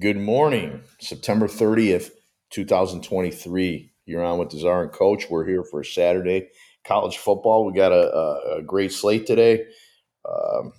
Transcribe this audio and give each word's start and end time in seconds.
Good 0.00 0.16
morning, 0.16 0.84
September 1.00 1.48
30th, 1.48 2.10
2023. 2.50 3.90
You're 4.06 4.22
on 4.22 4.38
with 4.38 4.50
the 4.50 4.58
Czar 4.60 4.84
and 4.84 4.92
Coach. 4.92 5.28
We're 5.28 5.44
here 5.44 5.64
for 5.64 5.82
Saturday 5.82 6.50
college 6.86 7.18
football. 7.18 7.64
We 7.66 7.72
got 7.72 7.90
a, 7.90 8.14
a, 8.14 8.58
a 8.58 8.62
great 8.62 8.92
slate 8.92 9.26
today. 9.26 9.66
Um, 10.24 10.72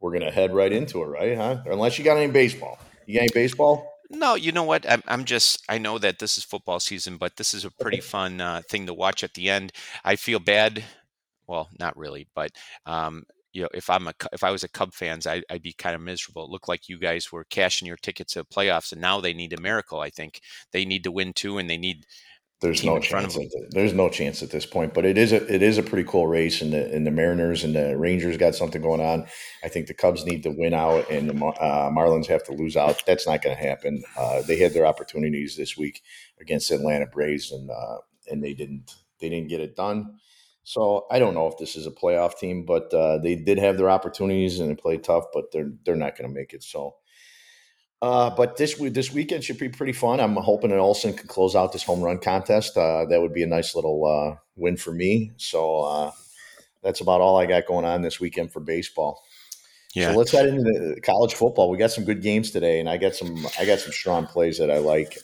we're 0.00 0.12
going 0.12 0.24
to 0.24 0.30
head 0.30 0.54
right 0.54 0.72
into 0.72 1.02
it, 1.02 1.06
right? 1.06 1.36
Huh? 1.36 1.58
Unless 1.66 1.98
you 1.98 2.04
got 2.06 2.16
any 2.16 2.32
baseball. 2.32 2.78
You 3.04 3.16
got 3.16 3.24
any 3.24 3.32
baseball? 3.34 3.92
No, 4.08 4.36
you 4.36 4.52
know 4.52 4.64
what? 4.64 4.90
I'm, 4.90 5.02
I'm 5.06 5.26
just, 5.26 5.62
I 5.68 5.76
know 5.76 5.98
that 5.98 6.18
this 6.18 6.38
is 6.38 6.44
football 6.44 6.80
season, 6.80 7.18
but 7.18 7.36
this 7.36 7.52
is 7.52 7.66
a 7.66 7.70
pretty 7.70 8.00
fun 8.00 8.40
uh, 8.40 8.62
thing 8.70 8.86
to 8.86 8.94
watch 8.94 9.22
at 9.22 9.34
the 9.34 9.50
end. 9.50 9.70
I 10.02 10.16
feel 10.16 10.38
bad. 10.38 10.82
Well, 11.46 11.68
not 11.78 11.94
really, 11.98 12.26
but 12.34 12.52
um, 12.86 13.24
you 13.54 13.62
know, 13.62 13.68
if 13.72 13.88
I'm 13.88 14.08
a 14.08 14.12
if 14.32 14.42
I 14.44 14.50
was 14.50 14.64
a 14.64 14.68
Cub 14.68 14.92
fans, 14.92 15.26
I, 15.26 15.42
would 15.50 15.62
be 15.62 15.72
kind 15.72 15.94
of 15.94 16.02
miserable. 16.02 16.44
It 16.44 16.50
looked 16.50 16.68
like 16.68 16.88
you 16.88 16.98
guys 16.98 17.30
were 17.30 17.44
cashing 17.44 17.86
your 17.86 17.96
tickets 17.96 18.34
to 18.34 18.40
the 18.40 18.44
playoffs, 18.44 18.92
and 18.92 19.00
now 19.00 19.20
they 19.20 19.32
need 19.32 19.52
a 19.52 19.60
miracle. 19.60 20.00
I 20.00 20.10
think 20.10 20.40
they 20.72 20.84
need 20.84 21.04
to 21.04 21.12
win 21.12 21.32
too, 21.32 21.56
and 21.58 21.70
they 21.70 21.78
need. 21.78 22.04
There's 22.60 22.82
no 22.82 22.98
chance. 22.98 23.38
there's 23.70 23.92
no 23.92 24.08
chance 24.08 24.42
at 24.42 24.50
this 24.50 24.64
point, 24.66 24.94
but 24.94 25.04
it 25.04 25.18
is 25.18 25.32
a 25.32 25.54
it 25.54 25.62
is 25.62 25.78
a 25.78 25.82
pretty 25.82 26.08
cool 26.08 26.26
race, 26.26 26.62
and 26.62 26.72
the 26.72 26.92
and 26.92 27.06
the 27.06 27.10
Mariners 27.12 27.62
and 27.62 27.76
the 27.76 27.96
Rangers 27.96 28.36
got 28.36 28.54
something 28.56 28.82
going 28.82 29.00
on. 29.00 29.26
I 29.62 29.68
think 29.68 29.86
the 29.86 29.94
Cubs 29.94 30.24
need 30.24 30.42
to 30.42 30.50
win 30.50 30.74
out, 30.74 31.08
and 31.08 31.28
the 31.30 31.34
uh, 31.34 31.90
Marlins 31.90 32.26
have 32.26 32.42
to 32.44 32.52
lose 32.52 32.76
out. 32.76 33.02
That's 33.06 33.26
not 33.26 33.42
going 33.42 33.56
to 33.56 33.62
happen. 33.62 34.02
Uh, 34.16 34.42
they 34.42 34.56
had 34.56 34.72
their 34.72 34.86
opportunities 34.86 35.56
this 35.56 35.76
week 35.76 36.02
against 36.40 36.70
Atlanta 36.70 37.06
Braves, 37.06 37.52
and 37.52 37.70
uh, 37.70 37.98
and 38.30 38.42
they 38.42 38.54
didn't 38.54 38.94
they 39.20 39.28
didn't 39.28 39.48
get 39.48 39.60
it 39.60 39.76
done. 39.76 40.18
So 40.64 41.06
I 41.10 41.18
don't 41.18 41.34
know 41.34 41.46
if 41.46 41.58
this 41.58 41.76
is 41.76 41.86
a 41.86 41.90
playoff 41.90 42.38
team, 42.38 42.64
but 42.64 42.92
uh, 42.92 43.18
they 43.18 43.36
did 43.36 43.58
have 43.58 43.76
their 43.76 43.90
opportunities 43.90 44.58
and 44.58 44.70
they 44.70 44.74
played 44.74 45.04
tough, 45.04 45.24
but 45.32 45.52
they're 45.52 45.70
they're 45.84 45.94
not 45.94 46.16
going 46.16 46.28
to 46.28 46.34
make 46.34 46.54
it. 46.54 46.62
So, 46.62 46.96
uh, 48.00 48.30
but 48.30 48.56
this 48.56 48.74
this 48.74 49.12
weekend 49.12 49.44
should 49.44 49.58
be 49.58 49.68
pretty 49.68 49.92
fun. 49.92 50.20
I'm 50.20 50.36
hoping 50.36 50.70
that 50.70 50.78
Olson 50.78 51.12
can 51.12 51.28
close 51.28 51.54
out 51.54 51.72
this 51.72 51.82
home 51.82 52.00
run 52.00 52.18
contest. 52.18 52.78
Uh, 52.78 53.04
that 53.10 53.20
would 53.20 53.34
be 53.34 53.42
a 53.42 53.46
nice 53.46 53.74
little 53.74 54.06
uh, 54.06 54.40
win 54.56 54.78
for 54.78 54.90
me. 54.90 55.32
So 55.36 55.80
uh, 55.80 56.10
that's 56.82 57.02
about 57.02 57.20
all 57.20 57.36
I 57.36 57.44
got 57.44 57.66
going 57.66 57.84
on 57.84 58.00
this 58.00 58.18
weekend 58.18 58.50
for 58.50 58.60
baseball. 58.60 59.22
Yeah. 59.94 60.12
So 60.12 60.18
let's 60.18 60.32
head 60.32 60.46
into 60.46 60.62
the 60.62 61.00
college 61.02 61.34
football. 61.34 61.70
We 61.70 61.76
got 61.76 61.92
some 61.92 62.04
good 62.04 62.22
games 62.22 62.50
today, 62.50 62.80
and 62.80 62.88
I 62.88 62.96
got 62.96 63.14
some 63.14 63.46
I 63.60 63.66
got 63.66 63.80
some 63.80 63.92
strong 63.92 64.26
plays 64.26 64.58
that 64.58 64.70
I 64.70 64.78
like. 64.78 65.18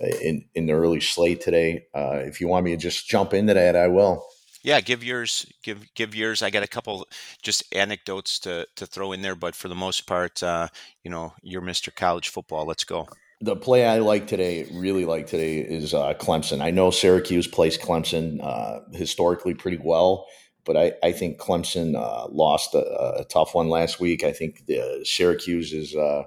In 0.00 0.44
in 0.54 0.66
the 0.66 0.72
early 0.72 1.00
slate 1.00 1.40
today. 1.40 1.86
Uh, 1.94 2.22
if 2.24 2.40
you 2.40 2.48
want 2.48 2.64
me 2.64 2.72
to 2.72 2.76
just 2.76 3.08
jump 3.08 3.32
into 3.34 3.54
that, 3.54 3.76
I 3.76 3.88
will. 3.88 4.26
Yeah, 4.64 4.80
give 4.80 5.04
yours. 5.04 5.46
Give 5.62 5.86
give 5.94 6.14
yours. 6.14 6.42
I 6.42 6.48
got 6.48 6.62
a 6.62 6.68
couple 6.68 7.06
just 7.42 7.62
anecdotes 7.74 8.38
to 8.40 8.66
to 8.76 8.86
throw 8.86 9.12
in 9.12 9.20
there, 9.22 9.34
but 9.34 9.54
for 9.54 9.68
the 9.68 9.74
most 9.74 10.06
part, 10.06 10.42
uh, 10.42 10.68
you 11.02 11.10
know, 11.10 11.34
you're 11.42 11.62
Mr. 11.62 11.94
College 11.94 12.28
Football. 12.28 12.66
Let's 12.66 12.84
go. 12.84 13.06
The 13.42 13.56
play 13.56 13.84
I 13.84 13.98
like 13.98 14.26
today, 14.26 14.66
really 14.72 15.04
like 15.04 15.26
today, 15.26 15.58
is 15.58 15.92
uh, 15.92 16.14
Clemson. 16.14 16.62
I 16.62 16.70
know 16.70 16.90
Syracuse 16.90 17.46
plays 17.46 17.76
Clemson 17.76 18.42
uh, 18.42 18.80
historically 18.92 19.52
pretty 19.52 19.78
well, 19.82 20.26
but 20.64 20.78
I, 20.78 20.92
I 21.02 21.12
think 21.12 21.38
Clemson 21.38 21.94
uh, 21.94 22.28
lost 22.28 22.74
a, 22.74 23.18
a, 23.18 23.24
tough 23.24 23.54
one 23.54 23.68
last 23.68 24.00
week. 24.00 24.24
I 24.24 24.32
think 24.32 24.64
the 24.66 25.04
Syracuse 25.04 25.74
is 25.74 25.94
uh, 25.94 26.22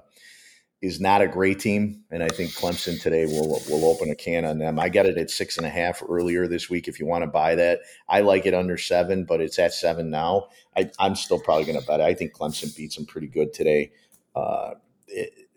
is 0.80 1.00
not 1.00 1.20
a 1.20 1.26
great 1.26 1.58
team, 1.58 2.04
and 2.10 2.22
I 2.22 2.28
think 2.28 2.52
Clemson 2.52 3.00
today 3.00 3.26
will 3.26 3.60
will 3.68 3.84
open 3.84 4.10
a 4.10 4.14
can 4.14 4.44
on 4.44 4.58
them. 4.58 4.78
I 4.78 4.88
got 4.88 5.06
it 5.06 5.18
at 5.18 5.30
six 5.30 5.56
and 5.56 5.66
a 5.66 5.70
half 5.70 6.02
earlier 6.08 6.46
this 6.46 6.70
week. 6.70 6.86
If 6.86 7.00
you 7.00 7.06
want 7.06 7.22
to 7.22 7.30
buy 7.30 7.56
that, 7.56 7.80
I 8.08 8.20
like 8.20 8.46
it 8.46 8.54
under 8.54 8.76
seven, 8.76 9.24
but 9.24 9.40
it's 9.40 9.58
at 9.58 9.74
seven 9.74 10.10
now. 10.10 10.48
I, 10.76 10.90
am 11.00 11.16
still 11.16 11.40
probably 11.40 11.64
going 11.64 11.80
to 11.80 11.86
bet 11.86 11.98
it. 11.98 12.04
I 12.04 12.14
think 12.14 12.32
Clemson 12.32 12.74
beats 12.76 12.94
them 12.94 13.06
pretty 13.06 13.26
good 13.26 13.52
today, 13.52 13.90
uh, 14.36 14.74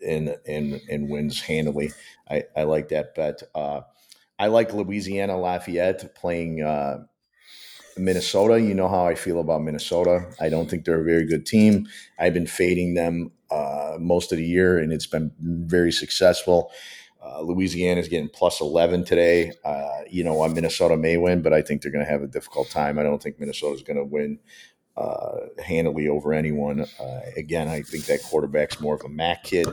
and 0.04 0.36
and 0.46 0.80
and 0.90 1.08
wins 1.08 1.40
handily. 1.40 1.92
I, 2.28 2.44
I 2.56 2.64
like 2.64 2.88
that 2.88 3.14
bet. 3.14 3.42
Uh, 3.54 3.82
I 4.40 4.48
like 4.48 4.74
Louisiana 4.74 5.38
Lafayette 5.38 6.16
playing. 6.16 6.62
Uh, 6.62 7.04
Minnesota, 7.96 8.60
you 8.60 8.74
know 8.74 8.88
how 8.88 9.06
I 9.06 9.14
feel 9.14 9.40
about 9.40 9.62
Minnesota. 9.62 10.26
I 10.40 10.48
don't 10.48 10.68
think 10.68 10.84
they're 10.84 11.00
a 11.00 11.04
very 11.04 11.26
good 11.26 11.46
team. 11.46 11.86
I've 12.18 12.34
been 12.34 12.46
fading 12.46 12.94
them 12.94 13.32
uh, 13.50 13.96
most 14.00 14.32
of 14.32 14.38
the 14.38 14.46
year, 14.46 14.78
and 14.78 14.92
it's 14.92 15.06
been 15.06 15.32
very 15.38 15.92
successful. 15.92 16.70
Uh, 17.24 17.40
Louisiana 17.40 18.00
is 18.00 18.08
getting 18.08 18.28
plus 18.28 18.60
11 18.60 19.04
today. 19.04 19.52
Uh, 19.64 20.00
you 20.10 20.24
know, 20.24 20.46
Minnesota 20.48 20.96
may 20.96 21.16
win, 21.16 21.40
but 21.40 21.52
I 21.52 21.62
think 21.62 21.82
they're 21.82 21.92
going 21.92 22.04
to 22.04 22.10
have 22.10 22.22
a 22.22 22.26
difficult 22.26 22.68
time. 22.68 22.98
I 22.98 23.04
don't 23.04 23.22
think 23.22 23.38
Minnesota 23.38 23.74
is 23.74 23.82
going 23.82 23.96
to 23.96 24.04
win 24.04 24.38
uh, 24.96 25.46
handily 25.62 26.08
over 26.08 26.32
anyone. 26.32 26.86
Uh, 27.00 27.20
again, 27.36 27.68
I 27.68 27.82
think 27.82 28.04
that 28.06 28.22
quarterback's 28.22 28.80
more 28.80 28.94
of 28.94 29.02
a 29.02 29.08
MAC 29.08 29.44
kid 29.44 29.66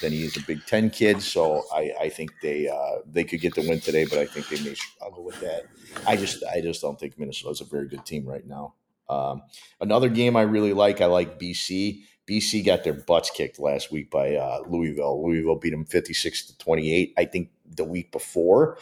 than 0.00 0.12
he 0.12 0.24
is 0.24 0.36
a 0.36 0.42
Big 0.42 0.64
Ten 0.66 0.90
kid. 0.90 1.22
So 1.22 1.64
I, 1.72 1.92
I 2.00 2.08
think 2.08 2.32
they 2.42 2.68
uh, 2.68 3.00
they 3.06 3.24
could 3.24 3.40
get 3.40 3.54
the 3.54 3.66
win 3.66 3.80
today, 3.80 4.04
but 4.04 4.18
I 4.18 4.26
think 4.26 4.48
they 4.48 4.62
may 4.62 4.74
struggle 4.74 5.24
with 5.24 5.40
that. 5.40 5.66
I 6.06 6.16
just 6.16 6.44
I 6.44 6.60
just 6.60 6.82
don't 6.82 6.98
think 6.98 7.18
Minnesota's 7.18 7.60
a 7.60 7.64
very 7.64 7.88
good 7.88 8.04
team 8.04 8.26
right 8.26 8.46
now. 8.46 8.74
Um, 9.08 9.42
another 9.80 10.08
game 10.08 10.36
I 10.36 10.42
really 10.42 10.72
like, 10.72 11.00
I 11.00 11.06
like 11.06 11.38
BC. 11.38 12.02
BC 12.28 12.66
got 12.66 12.82
their 12.82 12.92
butts 12.92 13.30
kicked 13.30 13.60
last 13.60 13.92
week 13.92 14.10
by 14.10 14.34
uh, 14.34 14.58
Louisville. 14.66 15.24
Louisville 15.24 15.56
beat 15.56 15.70
them 15.70 15.84
56 15.84 16.46
to 16.48 16.58
28. 16.58 17.14
I 17.16 17.24
think 17.24 17.50
the 17.64 17.84
week 17.84 18.10
before, 18.10 18.78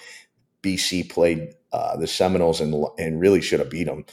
BC 0.63 1.11
played 1.11 1.55
uh, 1.73 1.97
the 1.99 2.07
Seminoles 2.07 2.63
and, 2.63 2.75
and 2.99 3.21
really 3.21 3.43
should 3.43 3.61
have 3.61 3.69
beat 3.69 3.85
them 3.85 4.07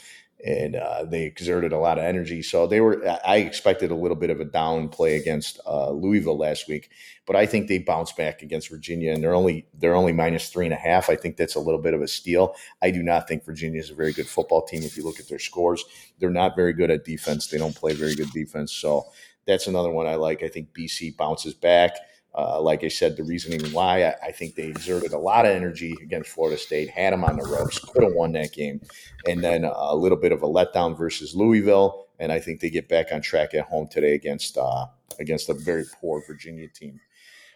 and 0.44 0.74
uh, 0.74 1.04
they 1.04 1.22
exerted 1.22 1.72
a 1.72 1.78
lot 1.78 1.98
of 1.98 2.04
energy. 2.04 2.42
So 2.42 2.66
they 2.66 2.80
were. 2.80 3.00
I 3.24 3.36
expected 3.36 3.90
a 3.90 3.94
little 3.94 4.16
bit 4.16 4.30
of 4.30 4.40
a 4.40 4.44
down 4.44 4.88
play 4.88 5.16
against 5.16 5.60
uh, 5.66 5.90
Louisville 5.90 6.36
last 6.36 6.68
week, 6.68 6.90
but 7.26 7.36
I 7.36 7.46
think 7.46 7.68
they 7.68 7.78
bounced 7.78 8.16
back 8.16 8.42
against 8.42 8.68
Virginia, 8.68 9.12
and 9.12 9.22
they're 9.22 9.34
only 9.34 9.66
they're 9.74 9.94
only 9.94 10.12
minus 10.12 10.48
three 10.48 10.64
and 10.64 10.74
a 10.74 10.78
half. 10.78 11.08
I 11.08 11.16
think 11.16 11.36
that's 11.36 11.54
a 11.54 11.60
little 11.60 11.80
bit 11.80 11.94
of 11.94 12.02
a 12.02 12.08
steal. 12.08 12.54
I 12.82 12.90
do 12.90 13.02
not 13.02 13.28
think 13.28 13.44
Virginia 13.44 13.80
is 13.80 13.90
a 13.90 13.94
very 13.94 14.12
good 14.12 14.26
football 14.26 14.62
team. 14.62 14.82
If 14.82 14.96
you 14.96 15.04
look 15.04 15.20
at 15.20 15.28
their 15.28 15.38
scores, 15.38 15.84
they're 16.18 16.30
not 16.30 16.56
very 16.56 16.72
good 16.72 16.90
at 16.90 17.04
defense. 17.04 17.46
They 17.46 17.58
don't 17.58 17.76
play 17.76 17.94
very 17.94 18.14
good 18.16 18.30
defense. 18.32 18.72
So 18.72 19.06
that's 19.46 19.66
another 19.68 19.90
one 19.90 20.06
I 20.06 20.16
like. 20.16 20.42
I 20.42 20.48
think 20.48 20.72
BC 20.72 21.16
bounces 21.16 21.54
back. 21.54 21.96
Uh, 22.34 22.60
like 22.60 22.82
I 22.82 22.88
said, 22.88 23.16
the 23.16 23.24
reasoning 23.24 23.60
why 23.72 24.04
I, 24.04 24.14
I, 24.22 24.32
think 24.32 24.54
they 24.54 24.68
exerted 24.68 25.12
a 25.12 25.18
lot 25.18 25.44
of 25.44 25.50
energy 25.50 25.94
against 26.02 26.30
Florida 26.30 26.56
State, 26.56 26.88
had 26.88 27.12
them 27.12 27.24
on 27.24 27.36
the 27.36 27.44
ropes, 27.44 27.78
could 27.78 28.02
have 28.02 28.14
won 28.14 28.32
that 28.32 28.52
game, 28.52 28.80
and 29.28 29.44
then 29.44 29.64
a 29.64 29.94
little 29.94 30.16
bit 30.16 30.32
of 30.32 30.42
a 30.42 30.46
letdown 30.46 30.96
versus 30.96 31.34
Louisville, 31.34 32.06
and 32.18 32.32
I 32.32 32.40
think 32.40 32.60
they 32.60 32.70
get 32.70 32.88
back 32.88 33.12
on 33.12 33.20
track 33.20 33.52
at 33.52 33.66
home 33.66 33.86
today 33.86 34.14
against 34.14 34.56
uh, 34.56 34.86
against 35.20 35.50
a 35.50 35.54
very 35.54 35.84
poor 36.00 36.22
Virginia 36.26 36.68
team. 36.68 37.00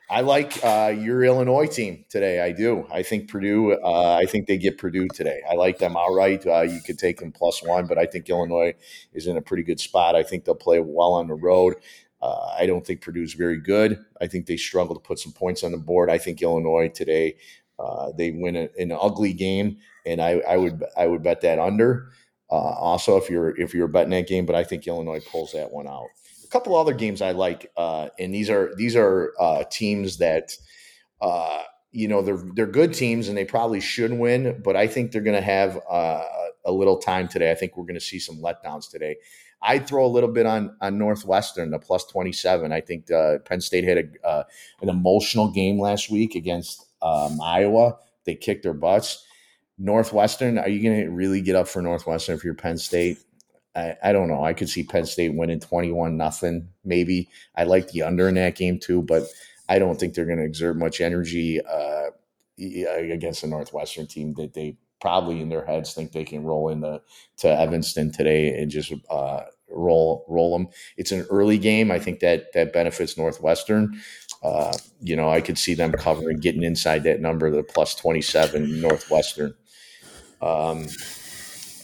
I 0.08 0.20
like 0.20 0.64
uh, 0.64 0.94
your 0.96 1.24
Illinois 1.24 1.66
team 1.66 2.04
today. 2.08 2.40
I 2.40 2.52
do. 2.52 2.86
I 2.92 3.02
think 3.02 3.28
Purdue. 3.28 3.72
Uh, 3.72 4.14
I 4.14 4.26
think 4.26 4.46
they 4.46 4.56
get 4.56 4.78
Purdue 4.78 5.08
today. 5.08 5.40
I 5.50 5.54
like 5.54 5.78
them 5.78 5.96
outright. 5.96 6.46
Uh, 6.46 6.62
you 6.62 6.80
could 6.80 6.98
take 6.98 7.18
them 7.18 7.32
plus 7.32 7.60
one, 7.60 7.86
but 7.86 7.98
I 7.98 8.06
think 8.06 8.28
Illinois 8.28 8.74
is 9.12 9.26
in 9.26 9.36
a 9.36 9.42
pretty 9.42 9.64
good 9.64 9.80
spot. 9.80 10.14
I 10.14 10.22
think 10.22 10.44
they'll 10.44 10.54
play 10.54 10.78
well 10.78 11.14
on 11.14 11.26
the 11.26 11.34
road. 11.34 11.74
Uh, 12.20 12.54
I 12.58 12.66
don't 12.66 12.86
think 12.86 13.02
Purdue's 13.02 13.34
very 13.34 13.60
good. 13.60 14.04
I 14.20 14.26
think 14.26 14.46
they 14.46 14.56
struggle 14.56 14.94
to 14.94 15.00
put 15.00 15.18
some 15.18 15.32
points 15.32 15.62
on 15.62 15.72
the 15.72 15.78
board. 15.78 16.10
I 16.10 16.18
think 16.18 16.42
Illinois 16.42 16.88
today 16.88 17.36
uh, 17.78 18.12
they 18.16 18.30
win 18.30 18.56
a, 18.56 18.68
an 18.78 18.92
ugly 18.92 19.32
game, 19.32 19.78
and 20.04 20.20
I, 20.20 20.40
I, 20.48 20.56
would 20.56 20.82
I 20.96 21.06
would 21.06 21.22
bet 21.22 21.42
that 21.42 21.58
under. 21.58 22.10
Uh, 22.50 22.54
also, 22.54 23.16
if 23.16 23.28
you're 23.28 23.58
if 23.60 23.74
you're 23.74 23.88
betting 23.88 24.10
that 24.10 24.28
game, 24.28 24.46
but 24.46 24.54
I 24.54 24.64
think 24.64 24.86
Illinois 24.86 25.20
pulls 25.30 25.52
that 25.52 25.70
one 25.72 25.86
out. 25.86 26.06
A 26.44 26.48
couple 26.48 26.76
other 26.76 26.94
games 26.94 27.20
I 27.20 27.32
like, 27.32 27.70
uh, 27.76 28.08
and 28.18 28.32
these 28.32 28.48
are 28.48 28.74
these 28.76 28.96
are 28.96 29.34
uh, 29.38 29.64
teams 29.70 30.18
that 30.18 30.52
uh, 31.20 31.64
you 31.90 32.08
know 32.08 32.22
they're 32.22 32.42
they're 32.54 32.66
good 32.66 32.94
teams 32.94 33.28
and 33.28 33.36
they 33.36 33.44
probably 33.44 33.80
should 33.80 34.12
win, 34.12 34.62
but 34.64 34.76
I 34.76 34.86
think 34.86 35.10
they're 35.10 35.22
going 35.22 35.36
to 35.36 35.42
have 35.42 35.76
a 35.86 36.72
little 36.72 36.98
time 36.98 37.28
today. 37.28 37.50
I 37.50 37.54
think 37.54 37.76
we're 37.76 37.84
going 37.84 37.94
to 37.94 38.00
see 38.00 38.18
some 38.18 38.38
letdowns 38.38 38.90
today. 38.90 39.16
I'd 39.66 39.86
throw 39.86 40.06
a 40.06 40.08
little 40.08 40.30
bit 40.30 40.46
on 40.46 40.76
on 40.80 40.96
Northwestern, 40.98 41.70
the 41.70 41.78
plus 41.78 42.04
twenty 42.04 42.32
seven. 42.32 42.72
I 42.72 42.80
think 42.80 43.10
uh, 43.10 43.38
Penn 43.40 43.60
State 43.60 43.84
had 43.84 43.98
a, 43.98 44.26
uh, 44.26 44.44
an 44.80 44.88
emotional 44.88 45.50
game 45.50 45.80
last 45.80 46.10
week 46.10 46.34
against 46.34 46.86
um, 47.02 47.40
Iowa. 47.42 47.96
They 48.24 48.34
kicked 48.34 48.62
their 48.62 48.74
butts. 48.74 49.24
Northwestern, 49.78 50.58
are 50.58 50.68
you 50.68 50.82
going 50.82 51.04
to 51.04 51.10
really 51.10 51.42
get 51.42 51.54
up 51.54 51.68
for 51.68 51.82
Northwestern 51.82 52.34
if 52.34 52.44
you're 52.44 52.54
Penn 52.54 52.78
State? 52.78 53.18
I, 53.74 53.94
I 54.02 54.12
don't 54.12 54.28
know. 54.28 54.42
I 54.42 54.54
could 54.54 54.70
see 54.70 54.84
Penn 54.84 55.04
State 55.04 55.34
winning 55.34 55.60
twenty 55.60 55.92
one 55.92 56.16
nothing. 56.16 56.68
Maybe 56.84 57.28
I 57.56 57.64
like 57.64 57.88
the 57.88 58.02
under 58.02 58.28
in 58.28 58.36
that 58.36 58.56
game 58.56 58.78
too, 58.78 59.02
but 59.02 59.24
I 59.68 59.78
don't 59.78 59.98
think 60.00 60.14
they're 60.14 60.24
going 60.24 60.38
to 60.38 60.44
exert 60.44 60.76
much 60.76 61.00
energy 61.00 61.60
uh, 61.60 62.10
against 62.58 63.42
the 63.42 63.48
Northwestern 63.48 64.06
team 64.06 64.32
that 64.34 64.54
they 64.54 64.78
probably 65.00 65.42
in 65.42 65.50
their 65.50 65.66
heads 65.66 65.92
think 65.92 66.12
they 66.12 66.24
can 66.24 66.42
roll 66.42 66.70
into 66.70 67.02
to 67.36 67.48
Evanston 67.48 68.10
today 68.10 68.58
and 68.58 68.70
just 68.70 68.92
uh, 69.10 69.42
roll 69.70 70.24
roll 70.28 70.56
them. 70.56 70.68
It's 70.96 71.12
an 71.12 71.26
early 71.30 71.58
game. 71.58 71.90
I 71.90 71.98
think 71.98 72.20
that 72.20 72.52
that 72.54 72.72
benefits 72.72 73.16
Northwestern. 73.16 74.00
Uh, 74.42 74.76
you 75.00 75.16
know, 75.16 75.28
I 75.28 75.40
could 75.40 75.58
see 75.58 75.74
them 75.74 75.92
covering, 75.92 76.38
getting 76.38 76.62
inside 76.62 77.04
that 77.04 77.20
number, 77.20 77.50
the 77.50 77.62
plus 77.62 77.94
twenty 77.94 78.22
seven 78.22 78.80
Northwestern. 78.80 79.54
Um, 80.40 80.88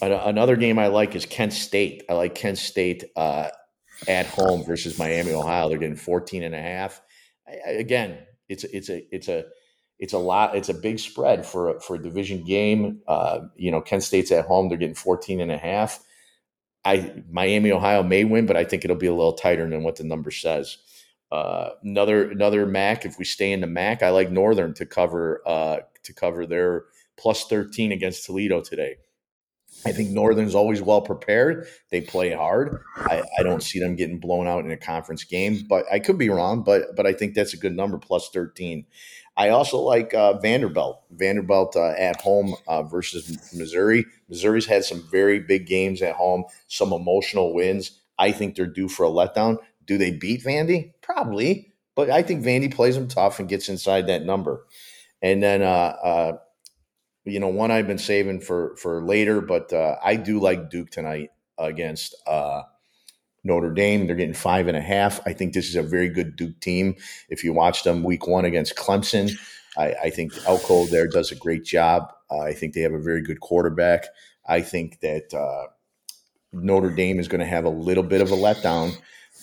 another 0.01 0.55
game 0.55 0.79
I 0.79 0.87
like 0.87 1.15
is 1.15 1.25
Kent 1.25 1.53
State. 1.53 2.03
I 2.09 2.13
like 2.13 2.35
Kent 2.35 2.57
State 2.57 3.05
uh, 3.15 3.49
at 4.07 4.25
home 4.25 4.63
versus 4.63 4.99
Miami, 4.99 5.31
Ohio. 5.31 5.69
They're 5.69 5.77
getting 5.77 5.95
14 5.95 6.43
and 6.43 6.55
a 6.55 6.61
half. 6.61 7.01
I, 7.47 7.71
again, 7.71 8.19
it's 8.49 8.63
it's 8.65 8.89
a 8.89 9.03
it's 9.13 9.27
a 9.27 9.45
it's 9.99 10.13
a 10.13 10.17
lot. 10.17 10.55
It's 10.55 10.69
a 10.69 10.73
big 10.73 10.99
spread 10.99 11.45
for 11.45 11.77
a, 11.77 11.79
for 11.79 11.95
a 11.95 12.01
division 12.01 12.43
game. 12.43 13.01
Uh, 13.07 13.41
you 13.55 13.71
know, 13.71 13.81
Kent 13.81 14.03
State's 14.03 14.31
at 14.31 14.45
home. 14.45 14.69
They're 14.69 14.77
getting 14.77 14.95
14 14.95 15.39
and 15.41 15.51
a 15.51 15.57
half. 15.57 15.99
I 16.85 17.23
Miami, 17.31 17.71
Ohio 17.71 18.03
may 18.03 18.23
win, 18.23 18.45
but 18.45 18.57
I 18.57 18.63
think 18.63 18.83
it'll 18.83 18.95
be 18.95 19.07
a 19.07 19.13
little 19.13 19.33
tighter 19.33 19.69
than 19.69 19.83
what 19.83 19.95
the 19.95 20.03
number 20.03 20.31
says. 20.31 20.77
Uh, 21.31 21.71
another 21.83 22.29
another 22.29 22.65
MAC. 22.65 23.05
If 23.05 23.17
we 23.17 23.25
stay 23.25 23.51
in 23.51 23.61
the 23.61 23.67
MAC, 23.67 24.03
I 24.03 24.09
like 24.09 24.29
Northern 24.29 24.73
to 24.75 24.85
cover 24.85 25.41
uh, 25.45 25.77
to 26.03 26.13
cover 26.13 26.45
their 26.45 26.85
plus 27.17 27.45
13 27.47 27.91
against 27.91 28.25
Toledo 28.25 28.61
today. 28.61 28.97
I 29.85 29.91
think 29.91 30.11
Northern's 30.11 30.55
always 30.55 30.81
well 30.81 31.01
prepared. 31.01 31.67
They 31.89 32.01
play 32.01 32.31
hard. 32.31 32.83
I, 32.95 33.23
I, 33.37 33.43
don't 33.43 33.63
see 33.63 33.79
them 33.79 33.95
getting 33.95 34.19
blown 34.19 34.47
out 34.47 34.63
in 34.63 34.71
a 34.71 34.77
conference 34.77 35.23
game, 35.23 35.65
but 35.67 35.85
I 35.91 35.99
could 35.99 36.17
be 36.17 36.29
wrong. 36.29 36.63
But 36.63 36.95
but 36.95 37.05
I 37.05 37.13
think 37.13 37.33
that's 37.33 37.53
a 37.53 37.57
good 37.57 37.75
number, 37.75 37.97
plus 37.97 38.29
thirteen. 38.29 38.85
I 39.35 39.49
also 39.49 39.79
like 39.79 40.13
uh, 40.13 40.37
Vanderbilt. 40.39 41.01
Vanderbilt 41.11 41.75
uh, 41.75 41.93
at 41.97 42.21
home 42.21 42.55
uh, 42.67 42.83
versus 42.83 43.53
Missouri. 43.53 44.05
Missouri's 44.29 44.67
had 44.67 44.83
some 44.83 45.07
very 45.11 45.39
big 45.39 45.65
games 45.65 46.01
at 46.01 46.15
home, 46.15 46.45
some 46.67 46.93
emotional 46.93 47.53
wins. 47.53 47.99
I 48.19 48.31
think 48.31 48.55
they're 48.55 48.67
due 48.67 48.89
for 48.89 49.05
a 49.05 49.09
letdown. 49.09 49.57
Do 49.85 49.97
they 49.97 50.11
beat 50.11 50.43
Vandy? 50.43 50.93
Probably, 51.01 51.73
but 51.95 52.09
I 52.09 52.21
think 52.21 52.43
Vandy 52.43 52.73
plays 52.73 52.95
them 52.95 53.07
tough 53.07 53.39
and 53.39 53.49
gets 53.49 53.69
inside 53.69 54.07
that 54.07 54.23
number. 54.23 54.65
And 55.21 55.41
then 55.41 55.61
uh, 55.61 55.65
uh, 56.03 56.37
you 57.25 57.39
know, 57.39 57.47
one 57.47 57.71
I've 57.71 57.87
been 57.87 57.97
saving 57.97 58.41
for 58.41 58.75
for 58.75 59.03
later, 59.03 59.41
but 59.41 59.73
uh, 59.73 59.95
I 60.03 60.15
do 60.15 60.39
like 60.39 60.69
Duke 60.69 60.89
tonight 60.89 61.29
against 61.57 62.15
Notre 63.43 63.71
Dame. 63.71 64.07
They're 64.07 64.15
getting 64.15 64.33
five 64.33 64.67
and 64.67 64.77
a 64.77 64.81
half. 64.81 65.25
I 65.27 65.33
think 65.33 65.53
this 65.53 65.67
is 65.67 65.75
a 65.75 65.83
very 65.83 66.09
good 66.09 66.35
Duke 66.35 66.59
team. 66.59 66.95
If 67.29 67.43
you 67.43 67.53
watch 67.53 67.83
them 67.83 68.03
week 68.03 68.27
one 68.27 68.45
against 68.45 68.75
Clemson, 68.75 69.31
I, 69.77 69.93
I 70.03 70.09
think 70.09 70.33
Elko 70.45 70.85
there 70.85 71.07
does 71.07 71.31
a 71.31 71.35
great 71.35 71.63
job. 71.63 72.11
Uh, 72.31 72.41
I 72.41 72.53
think 72.53 72.73
they 72.73 72.81
have 72.81 72.93
a 72.93 73.01
very 73.01 73.21
good 73.21 73.39
quarterback. 73.39 74.05
I 74.47 74.61
think 74.61 74.99
that 75.01 75.33
uh, 75.33 75.67
Notre 76.51 76.89
Dame 76.89 77.19
is 77.19 77.27
going 77.27 77.39
to 77.39 77.45
have 77.45 77.65
a 77.65 77.69
little 77.69 78.03
bit 78.03 78.21
of 78.21 78.31
a 78.31 78.35
letdown. 78.35 78.95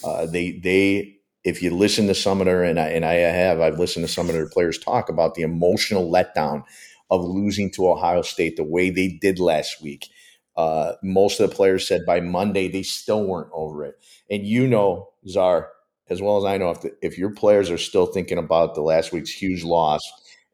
Uh, 0.05 0.27
they 0.27 0.53
they 0.53 1.17
if 1.45 1.63
you 1.63 1.75
listen 1.75 2.07
to 2.07 2.45
their 2.45 2.63
and 2.65 2.79
I 2.79 2.89
and 2.89 3.05
I 3.05 3.15
have 3.15 3.61
I've 3.61 3.79
listened 3.79 4.07
to 4.07 4.13
some 4.13 4.29
of 4.29 4.35
their 4.35 4.49
players 4.49 4.79
talk 4.79 5.09
about 5.09 5.35
the 5.35 5.43
emotional 5.43 6.11
letdown 6.11 6.65
of 7.11 7.25
losing 7.25 7.71
to 7.73 7.89
Ohio 7.89 8.23
State 8.23 8.57
the 8.57 8.65
way 8.65 8.91
they 8.91 9.09
did 9.09 9.39
last 9.39 9.83
week. 9.83 10.09
Uh, 10.57 10.93
most 11.03 11.41
of 11.41 11.49
the 11.49 11.57
players 11.57 11.87
said 11.87 12.03
by 12.07 12.21
Monday 12.21 12.69
they 12.69 12.83
still 12.83 13.25
weren't 13.25 13.51
over 13.53 13.85
it. 13.85 13.95
And 14.31 14.45
you 14.47 14.67
know, 14.67 15.09
Czar, 15.29 15.71
as 16.09 16.21
well 16.21 16.37
as 16.39 16.45
I 16.45 16.59
know, 16.59 16.71
if, 16.71 16.83
the, 16.83 16.93
if 17.03 17.17
your 17.17 17.31
players 17.31 17.71
are 17.71 17.79
still 17.79 18.07
thinking 18.07 18.39
about 18.39 18.75
the 18.75 18.83
last 18.83 19.13
week's 19.13 19.31
huge 19.31 19.65
loss 19.65 20.01